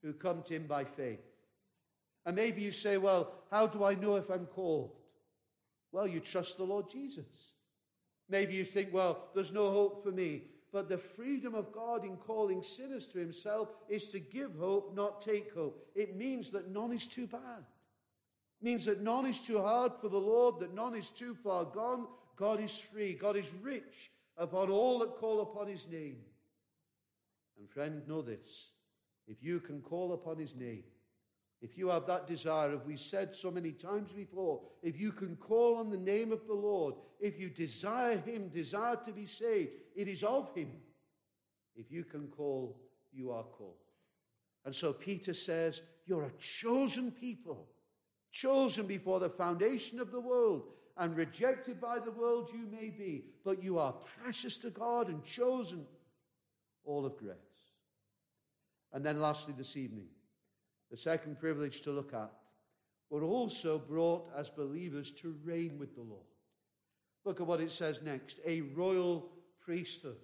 who 0.04 0.13
come 0.13 0.43
to 0.43 0.56
him 0.56 0.67
by 0.67 0.84
faith. 0.84 1.21
And 2.26 2.36
maybe 2.36 2.62
you 2.62 2.71
say, 2.71 2.97
Well, 2.97 3.32
how 3.52 3.67
do 3.67 3.84
I 3.84 3.95
know 3.95 4.15
if 4.15 4.30
I'm 4.30 4.45
called? 4.45 4.91
Well, 5.91 6.08
you 6.08 6.19
trust 6.19 6.58
the 6.58 6.63
Lord 6.63 6.89
Jesus. 6.89 7.52
Maybe 8.30 8.54
you 8.54 8.65
think, 8.65 8.89
Well, 8.93 9.30
there's 9.34 9.54
no 9.54 9.71
hope 9.71 10.04
for 10.04 10.12
me. 10.12 10.43
But 10.71 10.89
the 10.89 10.97
freedom 10.97 11.56
of 11.56 11.71
God 11.71 12.06
in 12.06 12.17
calling 12.17 12.62
sinners 12.62 13.08
to 13.08 13.19
himself 13.19 13.69
is 13.88 14.10
to 14.10 14.19
give 14.19 14.56
hope, 14.56 14.93
not 14.95 15.21
take 15.21 15.53
hope. 15.53 15.88
It 15.95 16.17
means 16.17 16.51
that 16.51 16.69
none 16.69 16.91
is 16.91 17.08
too 17.08 17.27
bad. 17.27 17.63
It 18.60 18.65
means 18.65 18.86
that 18.86 19.01
none 19.01 19.25
is 19.25 19.39
too 19.39 19.62
hard 19.62 19.93
for 20.01 20.10
the 20.10 20.17
Lord, 20.17 20.60
that 20.60 20.73
none 20.73 20.95
is 20.95 21.10
too 21.10 21.36
far 21.36 21.63
gone. 21.65 22.08
God 22.36 22.60
is 22.60 22.77
free. 22.77 23.13
God 23.13 23.38
is 23.38 23.53
rich 23.62 24.12
upon 24.38 24.69
all 24.69 24.99
that 24.99 25.15
call 25.15 25.41
upon 25.41 25.67
his 25.67 25.88
name. 25.88 26.17
And 27.58 27.69
friend, 27.69 28.01
know 28.08 28.21
this. 28.21 28.71
If 29.27 29.43
you 29.43 29.60
can 29.60 29.82
call 29.82 30.13
upon 30.13 30.38
his 30.38 30.56
name, 30.56 30.84
if 31.62 31.78
you 31.78 31.89
have 31.89 32.06
that 32.06 32.28
desire, 32.28 32.72
as 32.74 32.86
we 32.86 32.98
said 32.98 33.36
so 33.36 33.50
many 33.50 33.72
times 33.72 34.12
before, 34.12 34.62
if 34.84 35.00
you 35.00 35.12
can 35.12 35.36
call 35.36 35.78
on 35.78 35.89
the 35.89 35.98
name 35.98 36.32
of 36.32 36.46
the 36.46 36.54
Lord, 36.54 36.96
if 37.20 37.39
you 37.39 37.50
desire 37.50 38.17
Him, 38.17 38.50
desire 38.50 38.96
to 38.98 39.12
be 39.12 39.26
saved, 39.26 39.72
it 39.96 40.08
is 40.08 40.24
of 40.24 40.54
Him. 40.54 40.70
If 41.76 41.91
you 41.91 42.04
can 42.04 42.28
call, 42.28 42.80
you 43.12 43.32
are 43.32 43.43
called. 43.43 43.78
And 44.65 44.76
so 44.76 44.93
Peter 44.93 45.34
says, 45.34 45.82
You're 46.06 46.26
a 46.26 46.32
chosen 46.39 47.12
people, 47.12 47.67
chosen 48.32 48.86
before 48.86 49.20
the 49.20 49.30
foundation 49.30 50.00
of 50.00 50.12
the 50.12 50.20
world, 50.20 50.63
and 50.98 51.15
rejected 51.15 51.82
by 51.82 52.00
the 52.00 52.12
world 52.12 52.50
you 52.54 52.67
may 52.72 52.89
be, 52.89 53.26
but 53.43 53.63
you 53.63 53.80
are 53.80 53.93
precious 54.22 54.58
to 54.60 54.70
God 54.70 55.10
and 55.10 55.24
chosen, 55.24 55.86
all 56.86 57.06
of 57.06 57.17
grace. 57.17 57.36
And 58.93 59.06
then 59.06 59.20
lastly, 59.20 59.54
this 59.58 59.76
evening, 59.78 60.08
the 60.91 60.97
second 60.97 61.39
privilege 61.39 61.82
to 61.82 61.91
look 61.91 62.13
at, 62.13 62.32
were 63.10 63.23
also 63.23 63.78
brought 63.78 64.30
as 64.38 64.50
believers 64.50 65.12
to 65.12 65.36
reign 65.43 65.78
with 65.80 65.95
the 65.95 66.02
Lord. 66.02 66.26
Look 67.26 67.41
at 67.41 67.47
what 67.47 67.62
it 67.62 67.71
says 67.71 68.02
next 68.02 68.39
a 68.45 68.62
royal 68.62 69.30
priesthood. 69.60 70.17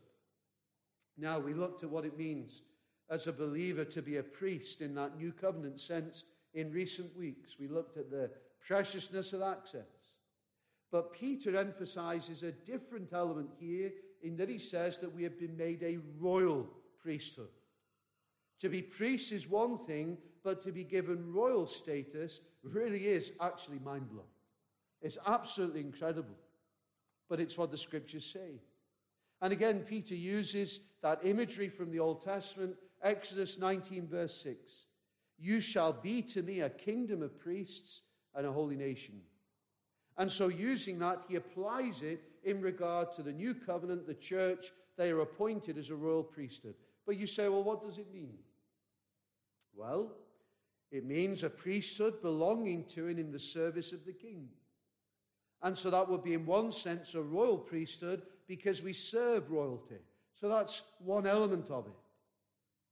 Now, 1.17 1.39
we 1.39 1.54
looked 1.54 1.84
at 1.84 1.89
what 1.89 2.06
it 2.06 2.17
means 2.17 2.62
as 3.10 3.28
a 3.28 3.34
believer 3.34 3.86
to 3.86 4.02
be 4.02 4.17
a 4.17 4.23
priest 4.23 4.82
in 4.82 4.95
that 4.95 5.17
new 5.17 5.32
covenant 5.32 5.80
sense 5.80 6.23
in 6.54 6.71
recent 6.71 7.15
weeks. 7.15 7.56
We 7.60 7.67
looked 7.67 7.97
at 7.97 8.10
the 8.10 8.32
preciousness 8.65 9.34
of 9.34 9.41
access. 9.41 9.82
But 10.91 11.13
Peter 11.13 11.56
emphasizes 11.58 12.43
a 12.43 12.52
different 12.52 13.13
element 13.13 13.49
here 13.60 13.91
in 14.21 14.38
that 14.38 14.49
he 14.49 14.58
says 14.58 14.97
that 14.99 15.13
we 15.13 15.23
have 15.23 15.39
been 15.39 15.58
made 15.58 15.84
a 15.84 15.99
royal 16.19 16.69
priesthood. 17.02 17.49
To 18.62 18.69
be 18.69 18.82
priests 18.82 19.32
is 19.32 19.49
one 19.49 19.78
thing, 19.86 20.17
but 20.43 20.63
to 20.63 20.71
be 20.71 20.84
given 20.84 21.34
royal 21.34 21.65
status 21.65 22.41
really 22.63 23.08
is 23.08 23.32
actually 23.39 23.79
mind 23.79 24.10
blowing. 24.10 24.27
It's 25.01 25.17
absolutely 25.25 25.82
incredible. 25.82 26.36
But 27.29 27.39
it's 27.39 27.58
what 27.58 27.71
the 27.71 27.77
scriptures 27.77 28.25
say. 28.25 28.62
And 29.41 29.51
again, 29.51 29.82
Peter 29.82 30.15
uses 30.15 30.79
that 31.01 31.19
imagery 31.23 31.69
from 31.69 31.91
the 31.91 31.99
Old 31.99 32.23
Testament, 32.23 32.75
Exodus 33.01 33.60
19, 33.60 34.08
verse 34.08 34.36
6. 34.41 34.86
You 35.38 35.60
shall 35.60 35.93
be 35.93 36.21
to 36.21 36.41
me 36.41 36.62
a 36.62 36.69
kingdom 36.69 37.21
of 37.21 37.39
priests 37.39 38.01
and 38.36 38.45
a 38.45 38.51
holy 38.51 38.77
nation. 38.77 39.19
And 40.17 40.32
so, 40.32 40.47
using 40.47 40.99
that, 40.99 41.23
he 41.27 41.36
applies 41.36 42.01
it 42.01 42.21
in 42.43 42.62
regard 42.62 43.13
to 43.15 43.23
the 43.23 43.34
new 43.34 43.53
covenant, 43.53 44.06
the 44.06 44.13
church. 44.13 44.71
They 44.95 45.10
are 45.10 45.21
appointed 45.21 45.77
as 45.77 45.89
a 45.89 45.95
royal 45.95 46.23
priesthood. 46.23 46.75
But 47.06 47.17
you 47.17 47.25
say, 47.25 47.49
well, 47.49 47.63
what 47.63 47.82
does 47.82 47.97
it 47.97 48.13
mean? 48.13 48.36
Well, 49.75 50.12
it 50.93 51.06
means 51.06 51.41
a 51.41 51.49
priesthood 51.49 52.21
belonging 52.21 52.86
to 52.89 53.08
and 53.08 53.17
in 53.17 53.32
the 53.32 53.39
service 53.39 53.91
of 53.91 54.06
the 54.06 54.13
king. 54.13 54.47
And 55.63 55.75
so 55.75 55.89
that 55.89 56.08
would 56.08 56.23
be, 56.23 56.36
in 56.36 56.45
one 56.45 56.71
sense, 56.71 57.15
a 57.15 57.21
royal 57.21 57.58
priesthood 57.58 58.21
because 58.47 58.84
we 58.84 58.93
serve 58.93 59.49
royalty. 59.49 59.97
So 60.39 60.47
that's 60.47 60.84
one 60.99 61.25
element 61.25 61.71
of 61.71 61.88
it. 61.88 61.93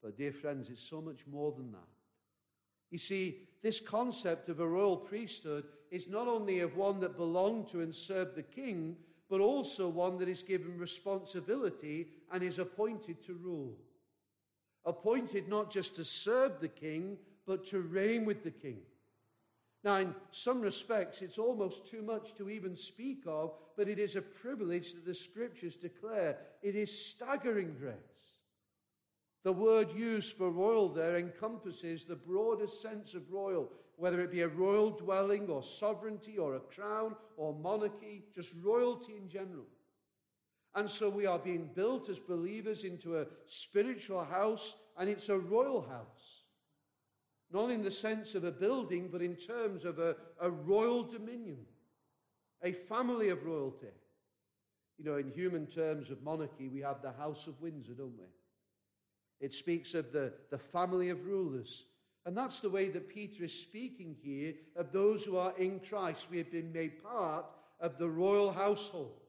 But, 0.02 0.18
dear 0.18 0.32
friends, 0.32 0.70
it's 0.72 0.82
so 0.82 1.00
much 1.00 1.28
more 1.32 1.52
than 1.52 1.72
that. 1.74 1.88
You 2.90 2.98
see, 2.98 3.42
this 3.62 3.80
concept 3.80 4.50
of 4.50 4.62
a 4.62 4.68
royal 4.68 4.98
priesthood 4.98 5.66
is 5.92 6.10
not 6.10 6.28
only 6.28 6.62
of 6.62 6.76
one 6.76 7.02
that 7.02 7.18
belonged 7.18 7.68
to 7.68 7.82
and 7.82 7.94
served 7.94 8.36
the 8.36 8.42
king, 8.42 8.96
but 9.30 9.42
also 9.42 9.88
one 9.88 10.18
that 10.18 10.28
is 10.28 10.42
given 10.42 10.76
responsibility 10.80 12.08
and 12.32 12.42
is 12.42 12.58
appointed 12.58 13.22
to 13.24 13.36
rule. 13.36 13.78
Appointed 14.86 15.48
not 15.48 15.70
just 15.70 15.96
to 15.98 16.04
serve 16.04 16.60
the 16.60 16.68
king, 16.68 17.20
but 17.46 17.66
to 17.68 17.82
reign 17.82 18.26
with 18.26 18.44
the 18.44 18.52
king. 18.52 18.80
Now, 19.84 19.96
in 19.96 20.16
some 20.32 20.62
respects, 20.62 21.22
it's 21.22 21.40
almost 21.40 21.88
too 21.88 22.04
much 22.04 22.36
to 22.36 22.50
even 22.50 22.78
speak 22.78 23.24
of, 23.26 23.54
but 23.76 23.88
it 23.88 23.98
is 23.98 24.16
a 24.16 24.22
privilege 24.22 24.94
that 24.94 25.06
the 25.06 25.16
scriptures 25.16 25.76
declare. 25.76 26.38
It 26.62 26.76
is 26.76 27.10
staggering 27.10 27.76
grace. 27.80 27.96
The 29.44 29.52
word 29.52 29.92
used 29.96 30.38
for 30.38 30.52
royal 30.52 30.88
there 30.88 31.18
encompasses 31.18 32.06
the 32.06 32.16
broadest 32.16 32.80
sense 32.80 33.16
of 33.16 33.32
royal, 33.32 33.72
whether 33.96 34.22
it 34.22 34.30
be 34.30 34.42
a 34.42 34.48
royal 34.48 34.92
dwelling 34.92 35.48
or 35.48 35.64
sovereignty 35.64 36.38
or 36.38 36.56
a 36.56 36.60
crown 36.60 37.16
or 37.38 37.56
monarchy, 37.56 38.26
just 38.36 38.54
royalty 38.62 39.14
in 39.18 39.28
general. 39.28 39.66
And 40.76 40.90
so 40.90 41.10
we 41.10 41.26
are 41.26 41.40
being 41.40 41.72
built 41.74 42.08
as 42.08 42.20
believers 42.20 42.84
into 42.84 43.18
a 43.18 43.26
spiritual 43.48 44.24
house, 44.24 44.76
and 44.96 45.10
it's 45.10 45.30
a 45.30 45.40
royal 45.40 45.82
house 45.82 46.41
not 47.54 47.70
in 47.70 47.84
the 47.84 47.92
sense 47.92 48.36
of 48.36 48.44
a 48.44 48.52
building, 48.52 49.10
but 49.12 49.22
in 49.22 49.36
terms 49.36 49.84
of 49.86 50.00
a, 50.00 50.16
a 50.40 50.50
royal 50.50 51.04
dominion, 51.04 51.58
a 52.64 52.72
family 52.72 53.30
of 53.30 53.44
royalty. 53.44 53.88
You 54.98 55.06
know, 55.06 55.18
in 55.18 55.32
human 55.32 55.68
terms 55.68 56.10
of 56.10 56.24
monarchy, 56.24 56.68
we 56.68 56.82
have 56.82 57.02
the 57.02 57.12
House 57.12 57.48
of 57.48 57.60
Windsor, 57.62 57.94
don't 57.94 58.18
we? 58.18 58.26
It 59.40 59.54
speaks 59.54 59.94
of 59.96 60.12
the, 60.12 60.34
the 60.50 60.58
family 60.58 61.10
of 61.10 61.26
rulers. 61.26 61.86
And 62.26 62.38
that's 62.38 62.60
the 62.60 62.70
way 62.70 62.90
that 62.90 63.10
Peter 63.10 63.44
is 63.44 63.60
speaking 63.60 64.16
here 64.22 64.54
of 64.76 64.92
those 64.92 65.26
who 65.26 65.38
are 65.38 65.54
in 65.58 65.80
Christ. 65.80 66.28
We 66.30 66.38
have 66.38 66.52
been 66.52 66.72
made 66.72 67.04
part 67.04 67.46
of 67.80 67.98
the 67.98 68.08
royal 68.08 68.52
household, 68.52 69.20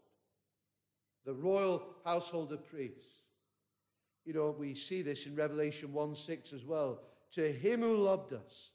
the 1.24 1.32
royal 1.32 1.82
household 2.04 2.52
of 2.52 2.68
priests. 2.68 3.06
You 4.26 4.35
know, 4.35 4.54
we 4.56 4.74
see 4.74 5.00
this 5.00 5.24
in 5.24 5.35
Revelation 5.35 5.92
1 5.92 6.14
6 6.14 6.52
as 6.52 6.64
well 6.64 7.00
to 7.33 7.53
him 7.53 7.81
who 7.81 7.97
loved 7.97 8.33
us 8.33 8.71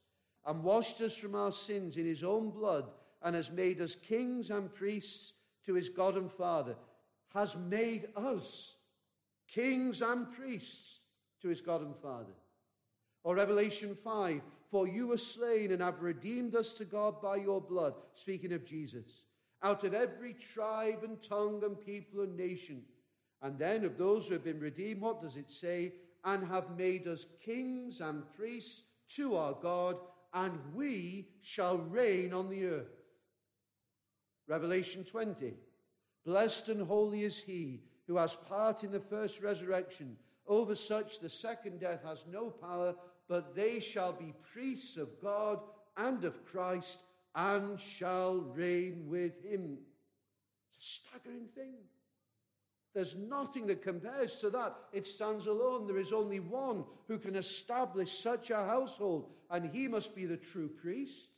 and 0.45 0.63
washed 0.63 1.01
us 1.01 1.15
from 1.15 1.35
our 1.35 1.51
sins 1.51 1.97
in 1.97 2.05
his 2.05 2.23
own 2.23 2.49
blood 2.49 2.85
and 3.21 3.35
has 3.35 3.51
made 3.51 3.81
us 3.81 3.95
kings 3.95 4.49
and 4.49 4.73
priests 4.73 5.33
to 5.65 5.73
his 5.73 5.89
God 5.89 6.15
and 6.15 6.31
Father, 6.31 6.75
has 7.33 7.55
made 7.55 8.07
us 8.15 8.75
kings 9.47 10.01
and 10.01 10.31
priests 10.31 11.01
to 11.41 11.49
his 11.49 11.61
God 11.61 11.81
and 11.81 11.95
Father. 11.95 12.33
Or 13.23 13.35
Revelation 13.35 13.97
5 14.03 14.41
For 14.71 14.87
you 14.87 15.07
were 15.07 15.17
slain 15.17 15.71
and 15.71 15.81
have 15.81 16.01
redeemed 16.01 16.55
us 16.55 16.73
to 16.73 16.85
God 16.85 17.21
by 17.21 17.37
your 17.37 17.61
blood, 17.61 17.93
speaking 18.13 18.53
of 18.53 18.65
Jesus, 18.65 19.25
out 19.61 19.83
of 19.83 19.93
every 19.93 20.33
tribe 20.33 21.03
and 21.03 21.21
tongue 21.21 21.61
and 21.63 21.79
people 21.79 22.21
and 22.21 22.37
nation. 22.37 22.83
And 23.41 23.59
then 23.59 23.83
of 23.83 23.97
those 23.97 24.27
who 24.27 24.33
have 24.33 24.43
been 24.43 24.59
redeemed, 24.59 25.01
what 25.01 25.19
does 25.19 25.35
it 25.35 25.51
say? 25.51 25.93
And 26.27 26.45
have 26.45 26.77
made 26.77 27.07
us 27.07 27.25
kings 27.41 28.01
and 28.01 28.21
priests 28.35 28.83
to 29.07 29.37
our 29.37 29.53
God, 29.53 29.95
and 30.33 30.59
we 30.75 31.29
shall 31.41 31.77
reign 31.77 32.33
on 32.33 32.49
the 32.49 32.65
earth. 32.65 32.91
Revelation 34.45 35.05
20. 35.05 35.53
Blessed 36.25 36.67
and 36.67 36.85
holy 36.85 37.23
is 37.23 37.41
he 37.41 37.79
who 38.07 38.17
has 38.17 38.35
part 38.35 38.83
in 38.83 38.91
the 38.91 38.99
first 38.99 39.41
resurrection. 39.41 40.17
Over 40.45 40.75
such 40.75 41.21
the 41.21 41.29
second 41.29 41.79
death 41.79 42.03
has 42.05 42.25
no 42.29 42.49
power, 42.49 42.93
but 43.29 43.55
they 43.55 43.79
shall 43.79 44.11
be 44.11 44.33
priests 44.53 44.97
of 44.97 45.21
God 45.21 45.61
and 45.95 46.25
of 46.25 46.45
Christ 46.45 46.99
and 47.35 47.79
shall 47.79 48.35
reign 48.35 49.05
with 49.07 49.41
him. 49.45 49.77
It's 50.77 50.85
a 50.85 51.09
staggering 51.09 51.47
thing. 51.55 51.75
There's 52.93 53.15
nothing 53.15 53.67
that 53.67 53.83
compares 53.83 54.37
to 54.37 54.49
that. 54.51 54.75
It 54.91 55.05
stands 55.05 55.45
alone. 55.45 55.85
There 55.85 55.99
is 55.99 56.11
only 56.11 56.39
one 56.39 56.83
who 57.07 57.19
can 57.19 57.35
establish 57.35 58.11
such 58.11 58.49
a 58.49 58.65
household, 58.65 59.29
and 59.51 59.69
he 59.69 59.87
must 59.87 60.15
be 60.15 60.25
the 60.25 60.37
true 60.37 60.67
priest, 60.67 61.29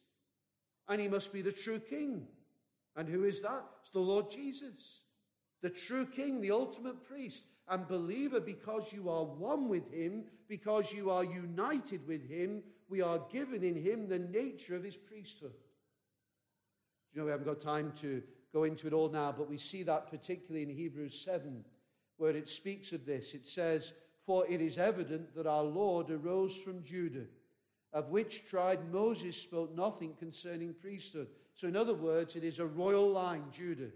and 0.88 1.02
he 1.02 1.08
must 1.08 1.34
be 1.34 1.42
the 1.42 1.52
true 1.52 1.80
king. 1.80 2.28
And 2.96 3.08
who 3.08 3.24
is 3.24 3.42
that? 3.42 3.64
It's 3.82 3.92
the 3.92 4.00
Lord 4.00 4.32
Jesus, 4.32 5.02
the 5.62 5.70
true 5.70 6.06
king, 6.06 6.42
the 6.42 6.52
ultimate 6.52 7.04
priest 7.04 7.46
and 7.70 7.88
believer 7.88 8.40
because 8.40 8.92
you 8.92 9.10
are 9.10 9.24
one 9.24 9.70
with 9.70 9.92
him, 9.94 10.24
because 10.48 10.92
you 10.92 11.12
are 11.12 11.24
united 11.24 12.06
with 12.08 12.28
him, 12.28 12.64
we 12.90 13.02
are 13.02 13.22
given 13.32 13.64
in 13.64 13.76
him 13.76 14.08
the 14.08 14.20
nature 14.20 14.76
of 14.76 14.84
his 14.84 14.98
priesthood. 14.98 15.54
You 17.14 17.20
know, 17.20 17.26
we 17.26 17.32
haven't 17.32 17.46
got 17.46 17.62
time 17.62 17.94
to 18.02 18.24
go 18.54 18.64
into 18.64 18.88
it 18.88 18.94
all 18.94 19.10
now, 19.10 19.34
but 19.36 19.50
we 19.50 19.58
see 19.58 19.84
that 19.84 20.10
particularly 20.10 20.64
in 20.64 20.76
Hebrews 20.76 21.20
7, 21.20 21.64
where 22.18 22.36
it 22.36 22.50
speaks 22.50 22.92
of 22.92 23.06
this. 23.06 23.34
It 23.34 23.48
says, 23.48 23.94
For 24.26 24.46
it 24.48 24.62
is 24.62 24.78
evident 24.78 25.36
that 25.36 25.48
our 25.48 25.64
Lord 25.64 26.10
arose 26.10 26.56
from 26.58 26.84
Judah, 26.84 27.26
of 27.94 28.10
which 28.10 28.48
tribe 28.48 28.92
Moses 28.92 29.36
spoke 29.36 29.76
nothing 29.76 30.14
concerning 30.20 30.74
priesthood. 30.74 31.28
So, 31.56 31.68
in 31.68 31.76
other 31.76 31.94
words, 31.94 32.36
it 32.36 32.44
is 32.44 32.60
a 32.60 32.66
royal 32.66 33.10
line, 33.10 33.44
Judah. 33.52 33.92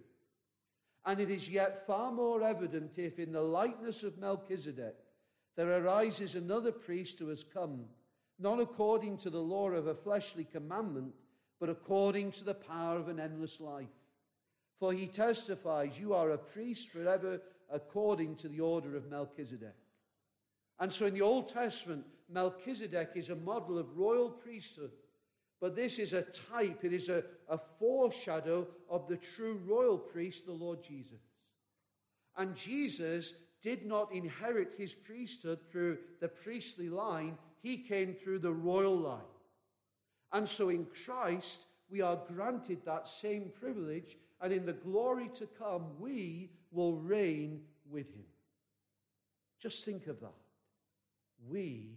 And 1.05 1.19
it 1.19 1.29
is 1.29 1.49
yet 1.49 1.85
far 1.85 2.11
more 2.11 2.41
evident 2.41 2.97
if, 2.97 3.19
in 3.19 3.31
the 3.31 3.41
likeness 3.41 4.03
of 4.03 4.17
Melchizedek, 4.17 4.95
there 5.55 5.83
arises 5.83 6.35
another 6.35 6.71
priest 6.71 7.19
who 7.19 7.27
has 7.29 7.43
come, 7.43 7.85
not 8.39 8.59
according 8.59 9.17
to 9.19 9.29
the 9.29 9.41
law 9.41 9.69
of 9.69 9.87
a 9.87 9.95
fleshly 9.95 10.45
commandment, 10.45 11.13
but 11.59 11.69
according 11.69 12.31
to 12.31 12.43
the 12.43 12.53
power 12.53 12.97
of 12.97 13.09
an 13.09 13.19
endless 13.19 13.59
life. 13.59 13.89
For 14.79 14.93
he 14.93 15.07
testifies, 15.07 15.99
You 15.99 16.13
are 16.13 16.31
a 16.31 16.37
priest 16.37 16.89
forever 16.89 17.41
according 17.71 18.35
to 18.37 18.49
the 18.49 18.59
order 18.59 18.95
of 18.95 19.09
Melchizedek. 19.09 19.75
And 20.79 20.91
so 20.91 21.05
in 21.05 21.13
the 21.13 21.21
Old 21.21 21.49
Testament, 21.49 22.05
Melchizedek 22.29 23.11
is 23.15 23.29
a 23.29 23.35
model 23.35 23.77
of 23.77 23.97
royal 23.97 24.29
priesthood. 24.29 24.91
But 25.61 25.75
this 25.75 25.97
is 25.97 26.11
a 26.11 26.23
type, 26.23 26.83
it 26.83 26.91
is 26.91 27.07
a, 27.07 27.23
a 27.47 27.57
foreshadow 27.79 28.67
of 28.89 29.07
the 29.07 29.15
true 29.15 29.61
royal 29.65 29.97
priest, 29.97 30.45
the 30.45 30.51
Lord 30.51 30.83
Jesus. 30.83 31.21
And 32.35 32.55
Jesus 32.55 33.33
did 33.61 33.85
not 33.85 34.11
inherit 34.11 34.73
his 34.73 34.93
priesthood 34.93 35.59
through 35.71 35.99
the 36.19 36.27
priestly 36.27 36.89
line, 36.89 37.37
he 37.61 37.77
came 37.77 38.13
through 38.13 38.39
the 38.39 38.51
royal 38.51 38.97
line. 38.97 39.21
And 40.33 40.49
so 40.49 40.67
in 40.69 40.85
Christ, 41.05 41.65
we 41.89 42.01
are 42.01 42.19
granted 42.27 42.79
that 42.83 43.07
same 43.07 43.51
privilege, 43.57 44.17
and 44.43 44.51
in 44.51 44.65
the 44.65 44.73
glory 44.73 45.29
to 45.35 45.47
come, 45.57 45.85
we 45.97 46.49
will 46.73 46.97
reign 46.97 47.61
with 47.89 48.13
him. 48.13 48.25
Just 49.61 49.85
think 49.85 50.07
of 50.07 50.19
that. 50.19 50.33
We 51.47 51.93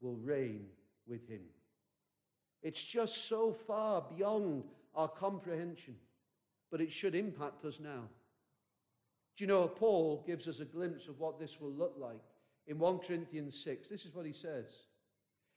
will 0.00 0.14
reign 0.14 0.66
with 1.08 1.28
him. 1.28 1.40
It's 2.62 2.84
just 2.84 3.28
so 3.28 3.52
far 3.52 4.04
beyond 4.16 4.62
our 4.94 5.08
comprehension, 5.08 5.96
but 6.70 6.80
it 6.80 6.92
should 6.92 7.16
impact 7.16 7.64
us 7.64 7.80
now. 7.80 8.08
Do 9.36 9.44
you 9.44 9.48
know, 9.48 9.66
Paul 9.66 10.22
gives 10.24 10.46
us 10.46 10.60
a 10.60 10.64
glimpse 10.64 11.08
of 11.08 11.18
what 11.18 11.40
this 11.40 11.60
will 11.60 11.72
look 11.72 11.96
like 11.98 12.22
in 12.68 12.78
1 12.78 12.98
Corinthians 13.00 13.60
6. 13.64 13.88
This 13.88 14.04
is 14.04 14.14
what 14.14 14.26
he 14.26 14.32
says. 14.32 14.66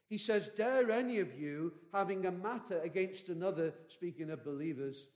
He 0.10 0.18
says, 0.18 0.50
Dare 0.50 0.90
any 0.90 1.20
of 1.20 1.40
you, 1.40 1.74
having 1.94 2.26
a 2.26 2.32
matter 2.32 2.80
against 2.82 3.30
another, 3.30 3.72
speaking 3.88 4.32
of 4.32 4.44
believers, 4.44 5.08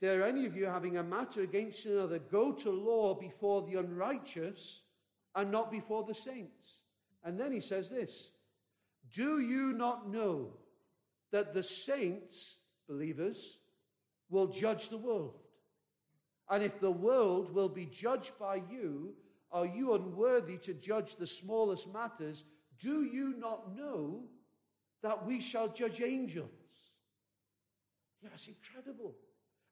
dare 0.00 0.24
any 0.24 0.46
of 0.46 0.56
you, 0.56 0.66
having 0.66 0.96
a 0.96 1.02
matter 1.02 1.42
against 1.42 1.86
another, 1.86 2.18
go 2.18 2.52
to 2.52 2.70
law 2.70 3.14
before 3.14 3.62
the 3.62 3.78
unrighteous 3.78 4.82
and 5.34 5.50
not 5.50 5.70
before 5.70 6.04
the 6.04 6.14
saints? 6.14 6.78
And 7.22 7.38
then 7.38 7.52
he 7.52 7.60
says 7.60 7.90
this 7.90 8.32
Do 9.12 9.40
you 9.40 9.72
not 9.72 10.10
know 10.10 10.54
that 11.32 11.54
the 11.54 11.62
saints, 11.62 12.58
believers, 12.88 13.58
will 14.30 14.46
judge 14.46 14.88
the 14.88 14.98
world? 14.98 15.38
And 16.48 16.64
if 16.64 16.80
the 16.80 16.90
world 16.90 17.54
will 17.54 17.68
be 17.68 17.86
judged 17.86 18.32
by 18.38 18.62
you, 18.70 19.14
are 19.52 19.66
you 19.66 19.94
unworthy 19.94 20.56
to 20.58 20.74
judge 20.74 21.16
the 21.16 21.26
smallest 21.26 21.92
matters? 21.92 22.44
Do 22.78 23.04
you 23.04 23.34
not 23.38 23.76
know 23.76 24.24
that 25.02 25.26
we 25.26 25.40
shall 25.40 25.68
judge 25.68 26.00
angels? 26.00 26.50
Yes, 28.22 28.48
incredible. 28.48 29.14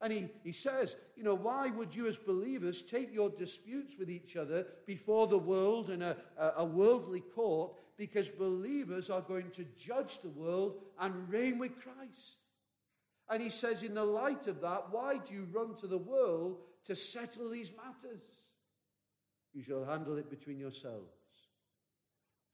And 0.01 0.13
he, 0.13 0.29
he 0.45 0.53
says, 0.53 0.97
you 1.17 1.25
know, 1.25 1.35
why 1.35 1.71
would 1.71 1.95
you 1.95 2.07
as 2.07 2.17
believers 2.17 2.83
take 2.83 3.13
your 3.13 3.31
disputes 3.31 3.97
with 3.99 4.09
each 4.09 4.37
other 4.37 4.67
before 4.87 5.27
the 5.27 5.39
world 5.39 5.91
in 5.91 6.03
a, 6.03 6.17
a, 6.57 6.65
worldly 6.65 7.21
court? 7.21 7.73
Because 7.97 8.29
believers 8.29 9.11
are 9.11 9.21
going 9.21 9.51
to 9.53 9.67
judge 9.77 10.21
the 10.21 10.29
world 10.29 10.77
and 11.01 11.29
reign 11.29 11.59
with 11.59 11.81
Christ. 11.81 12.37
And 13.29 13.43
he 13.43 13.51
says, 13.51 13.83
in 13.83 13.95
the 13.95 14.05
light 14.05 14.47
of 14.47 14.61
that, 14.61 14.87
why 14.93 15.19
do 15.19 15.35
you 15.35 15.49
run 15.51 15.75
to 15.77 15.89
the 15.89 15.99
world 15.99 16.59
to 16.85 16.95
settle 16.95 17.51
these 17.51 17.73
matters? 17.73 18.23
You 19.53 19.63
shall 19.65 19.85
handle 19.85 20.17
it 20.17 20.31
between 20.31 20.61
yourselves. 20.61 21.11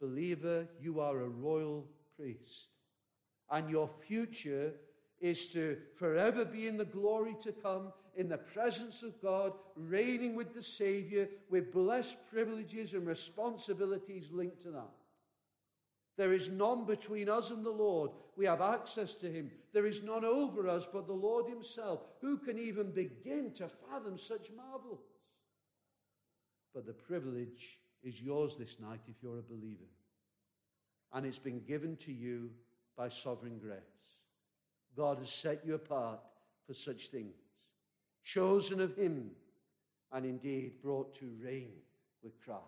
Believer, 0.00 0.66
you 0.80 1.00
are 1.00 1.20
a 1.20 1.28
royal 1.28 1.86
priest, 2.16 2.68
and 3.50 3.70
your 3.70 3.88
future 4.06 4.72
is 5.24 5.46
to 5.46 5.78
forever 5.96 6.44
be 6.44 6.66
in 6.66 6.76
the 6.76 6.84
glory 6.84 7.34
to 7.40 7.50
come, 7.50 7.90
in 8.14 8.28
the 8.28 8.36
presence 8.36 9.02
of 9.02 9.22
God, 9.22 9.54
reigning 9.74 10.34
with 10.36 10.52
the 10.52 10.62
Savior, 10.62 11.30
with 11.48 11.72
blessed 11.72 12.18
privileges 12.30 12.92
and 12.92 13.06
responsibilities 13.06 14.28
linked 14.30 14.60
to 14.60 14.70
that. 14.72 14.92
There 16.18 16.34
is 16.34 16.50
none 16.50 16.84
between 16.84 17.30
us 17.30 17.48
and 17.48 17.64
the 17.64 17.70
Lord. 17.70 18.10
We 18.36 18.44
have 18.44 18.60
access 18.60 19.14
to 19.14 19.26
Him. 19.32 19.50
There 19.72 19.86
is 19.86 20.02
none 20.02 20.26
over 20.26 20.68
us 20.68 20.86
but 20.92 21.06
the 21.06 21.14
Lord 21.14 21.46
Himself. 21.46 22.02
Who 22.20 22.36
can 22.36 22.58
even 22.58 22.90
begin 22.90 23.50
to 23.54 23.70
fathom 23.88 24.18
such 24.18 24.50
marvels? 24.54 25.00
But 26.74 26.84
the 26.84 26.92
privilege 26.92 27.78
is 28.02 28.20
yours 28.20 28.56
this 28.56 28.78
night 28.78 29.00
if 29.08 29.22
you're 29.22 29.38
a 29.38 29.42
believer. 29.42 29.88
And 31.14 31.24
it's 31.24 31.38
been 31.38 31.64
given 31.64 31.96
to 32.04 32.12
you 32.12 32.50
by 32.94 33.08
sovereign 33.08 33.58
grace. 33.58 33.93
God 34.96 35.18
has 35.18 35.30
set 35.30 35.64
you 35.64 35.74
apart 35.74 36.20
for 36.66 36.74
such 36.74 37.08
things, 37.08 37.34
chosen 38.22 38.80
of 38.80 38.96
Him, 38.96 39.30
and 40.12 40.24
indeed 40.24 40.80
brought 40.82 41.14
to 41.16 41.30
reign 41.42 41.72
with 42.22 42.40
Christ. 42.44 42.62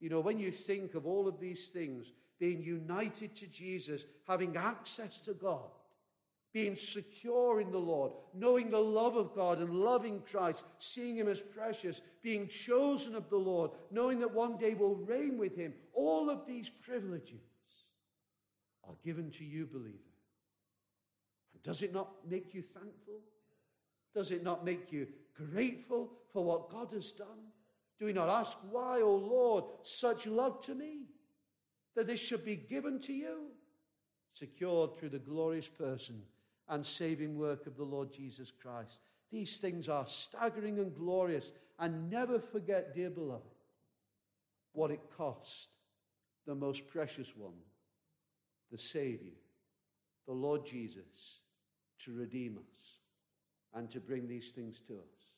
You 0.00 0.10
know, 0.10 0.20
when 0.20 0.38
you 0.38 0.50
think 0.50 0.94
of 0.94 1.06
all 1.06 1.26
of 1.26 1.40
these 1.40 1.68
things, 1.68 2.12
being 2.38 2.62
united 2.62 3.34
to 3.36 3.46
Jesus, 3.46 4.04
having 4.28 4.56
access 4.56 5.20
to 5.20 5.34
God, 5.34 5.70
being 6.52 6.76
secure 6.76 7.60
in 7.60 7.72
the 7.72 7.78
Lord, 7.78 8.12
knowing 8.32 8.70
the 8.70 8.78
love 8.78 9.16
of 9.16 9.34
God 9.34 9.58
and 9.58 9.80
loving 9.80 10.22
Christ, 10.30 10.64
seeing 10.78 11.16
Him 11.16 11.28
as 11.28 11.40
precious, 11.40 12.00
being 12.22 12.46
chosen 12.46 13.16
of 13.16 13.28
the 13.28 13.36
Lord, 13.36 13.72
knowing 13.90 14.20
that 14.20 14.32
one 14.32 14.56
day 14.56 14.74
we'll 14.74 14.94
reign 14.94 15.36
with 15.36 15.56
Him, 15.56 15.74
all 15.92 16.30
of 16.30 16.46
these 16.46 16.70
privileges 16.70 17.40
are 18.84 18.94
given 19.04 19.30
to 19.32 19.44
you, 19.44 19.66
believer. 19.66 19.98
Does 21.64 21.82
it 21.82 21.92
not 21.92 22.10
make 22.28 22.54
you 22.54 22.62
thankful? 22.62 23.20
Does 24.14 24.30
it 24.30 24.44
not 24.44 24.64
make 24.64 24.92
you 24.92 25.08
grateful 25.34 26.10
for 26.32 26.44
what 26.44 26.70
God 26.70 26.88
has 26.92 27.10
done? 27.10 27.50
Do 27.98 28.06
we 28.06 28.12
not 28.12 28.28
ask, 28.28 28.56
Why, 28.70 29.00
O 29.00 29.14
Lord, 29.14 29.64
such 29.82 30.26
love 30.26 30.60
to 30.66 30.74
me, 30.74 31.06
that 31.96 32.06
this 32.06 32.20
should 32.20 32.44
be 32.44 32.56
given 32.56 33.00
to 33.00 33.12
you? 33.12 33.46
Secured 34.34 34.96
through 34.96 35.10
the 35.10 35.18
glorious 35.18 35.68
person 35.68 36.22
and 36.68 36.84
saving 36.84 37.38
work 37.38 37.66
of 37.66 37.76
the 37.76 37.84
Lord 37.84 38.12
Jesus 38.12 38.50
Christ. 38.50 38.98
These 39.30 39.58
things 39.58 39.88
are 39.88 40.06
staggering 40.06 40.78
and 40.78 40.94
glorious. 40.94 41.50
And 41.78 42.08
never 42.08 42.38
forget, 42.38 42.94
dear 42.94 43.10
beloved, 43.10 43.42
what 44.72 44.90
it 44.90 45.00
cost 45.16 45.68
the 46.46 46.54
most 46.54 46.86
precious 46.86 47.28
one, 47.36 47.54
the 48.70 48.78
Savior, 48.78 49.32
the 50.26 50.32
Lord 50.32 50.66
Jesus, 50.66 51.40
to 52.04 52.12
redeem 52.12 52.58
us 52.58 52.98
and 53.74 53.90
to 53.90 54.00
bring 54.00 54.28
these 54.28 54.50
things 54.50 54.80
to 54.86 54.94
us. 54.94 55.32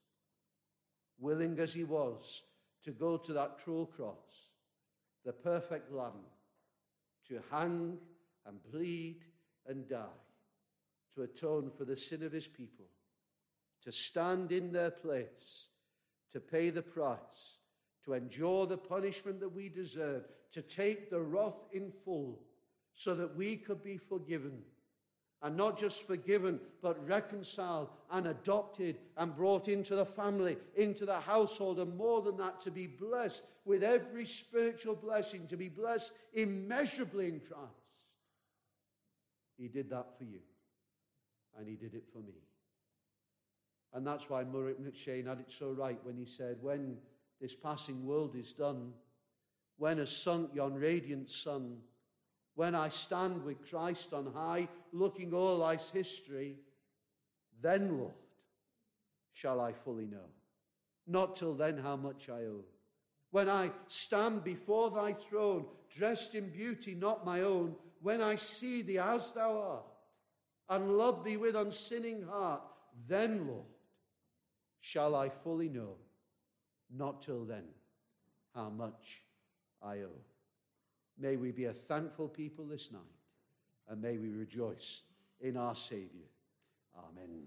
Willing 1.19 1.59
as 1.59 1.73
he 1.73 1.85
was 1.85 2.43
to 2.85 2.91
go 2.93 3.17
to 3.17 3.33
that 3.33 3.59
cruel 3.59 3.87
cross, 3.87 4.51
the 5.25 5.33
perfect 5.33 5.93
Lamb, 5.93 6.13
to 7.29 7.41
hang 7.51 7.99
and 8.47 8.59
bleed 8.71 9.25
and 9.67 9.89
die 9.89 10.05
to 11.15 11.23
atone 11.23 11.71
for 11.77 11.85
the 11.85 11.97
sin 11.97 12.23
of 12.23 12.33
his 12.33 12.47
people, 12.47 12.85
to 13.83 13.91
stand 13.91 14.53
in 14.53 14.71
their 14.71 14.91
place, 14.91 15.69
to 16.31 16.41
pay 16.41 16.71
the 16.71 16.83
price, 16.83 17.59
to 18.05 18.13
endure 18.13 18.67
the 18.67 18.77
punishment 18.77 19.41
that 19.41 19.49
we 19.49 19.69
deserve, 19.69 20.25
to 20.53 20.61
take 20.63 21.11
the 21.11 21.21
wrath 21.21 21.65
in 21.73 21.91
full, 22.05 22.39
so 22.95 23.15
that 23.15 23.35
we 23.35 23.57
could 23.57 23.83
be 23.83 23.97
forgiven 23.97 24.63
and 25.43 25.57
not 25.57 25.79
just 25.79 26.07
forgiven, 26.07 26.61
but 26.83 27.07
reconciled 27.07 27.91
and 28.11 28.27
adopted 28.27 28.97
and 29.17 29.37
brought 29.37 29.69
into 29.69 29.95
the 29.95 30.07
family, 30.07 30.57
into 30.77 31.05
the 31.05 31.21
household, 31.21 31.79
and 31.79 31.95
more 31.97 32.23
than 32.23 32.37
that, 32.39 32.61
to 32.63 32.71
be 32.71 32.87
blessed 32.87 33.45
with 33.65 33.83
every 33.83 34.25
spiritual 34.25 34.95
blessing, 34.95 35.47
to 35.49 35.57
be 35.57 35.69
blessed 35.69 36.13
immeasurably 36.33 37.29
in 37.29 37.41
Christ. 37.41 37.73
He 39.59 39.69
did 39.69 39.91
that 39.91 40.19
for 40.19 40.25
you, 40.25 40.41
and 41.59 41.69
He 41.69 41.77
did 41.77 41.95
it 41.95 42.05
for 42.13 42.19
me. 42.19 42.35
And 43.97 44.07
that's 44.07 44.29
why 44.29 44.45
Murray 44.45 44.75
M'Cheyne 44.75 45.27
had 45.27 45.41
it 45.41 45.51
so 45.51 45.71
right 45.71 45.99
when 46.03 46.19
he 46.19 46.27
said, 46.27 46.59
When 46.61 46.99
this 47.41 47.55
passing 47.55 48.05
world 48.05 48.37
is 48.37 48.53
done, 48.53 48.93
when 49.79 49.99
has 49.99 50.15
sunk 50.15 50.51
yon 50.55 50.75
radiant 50.75 51.31
sun, 51.31 51.79
when 52.57 52.75
I 52.75 52.89
stand 52.89 53.45
with 53.45 53.69
Christ 53.69 54.13
on 54.15 54.33
high, 54.35 54.69
looking 54.93 55.33
o'er 55.33 55.57
life's 55.57 55.91
history, 55.91 56.57
then, 57.61 57.99
Lord, 57.99 58.15
shall 59.35 59.61
I 59.61 59.73
fully 59.73 60.07
know. 60.07 60.31
Not 61.07 61.37
till 61.37 61.55
then 61.55 61.77
how 61.77 61.97
much 61.97 62.29
I 62.31 62.45
owe. 62.47 62.65
When 63.31 63.51
I 63.51 63.71
stand 63.89 64.43
before 64.43 64.91
thy 64.91 65.13
throne, 65.13 65.67
dressed 65.91 66.35
in 66.35 66.49
beauty 66.49 66.95
not 66.95 67.27
my 67.27 67.43
own, 67.43 67.77
when 68.01 68.23
I 68.23 68.37
see 68.37 68.81
thee 68.81 68.99
as 68.99 69.33
thou 69.35 69.59
art, 69.59 69.85
and 70.71 70.97
love 70.97 71.25
thee 71.25 71.37
with 71.37 71.57
unsinning 71.57 72.23
heart, 72.23 72.63
then, 73.07 73.47
Lord, 73.47 73.67
shall 74.81 75.15
I 75.15 75.29
fully 75.29 75.69
know. 75.69 75.97
Not 76.91 77.21
till 77.21 77.45
then 77.45 77.65
how 78.55 78.71
much 78.71 79.23
I 79.83 79.99
owe. 79.99 80.23
May 81.19 81.37
we 81.37 81.51
be 81.51 81.65
a 81.67 81.73
thankful 81.73 82.29
people 82.29 82.67
this 82.67 82.91
night, 82.93 83.01
and 83.89 84.01
may 84.03 84.19
we 84.19 84.31
rejoice 84.31 85.03
in 85.41 85.57
our 85.57 85.75
Savior. 85.75 86.29
Amen. 86.97 87.47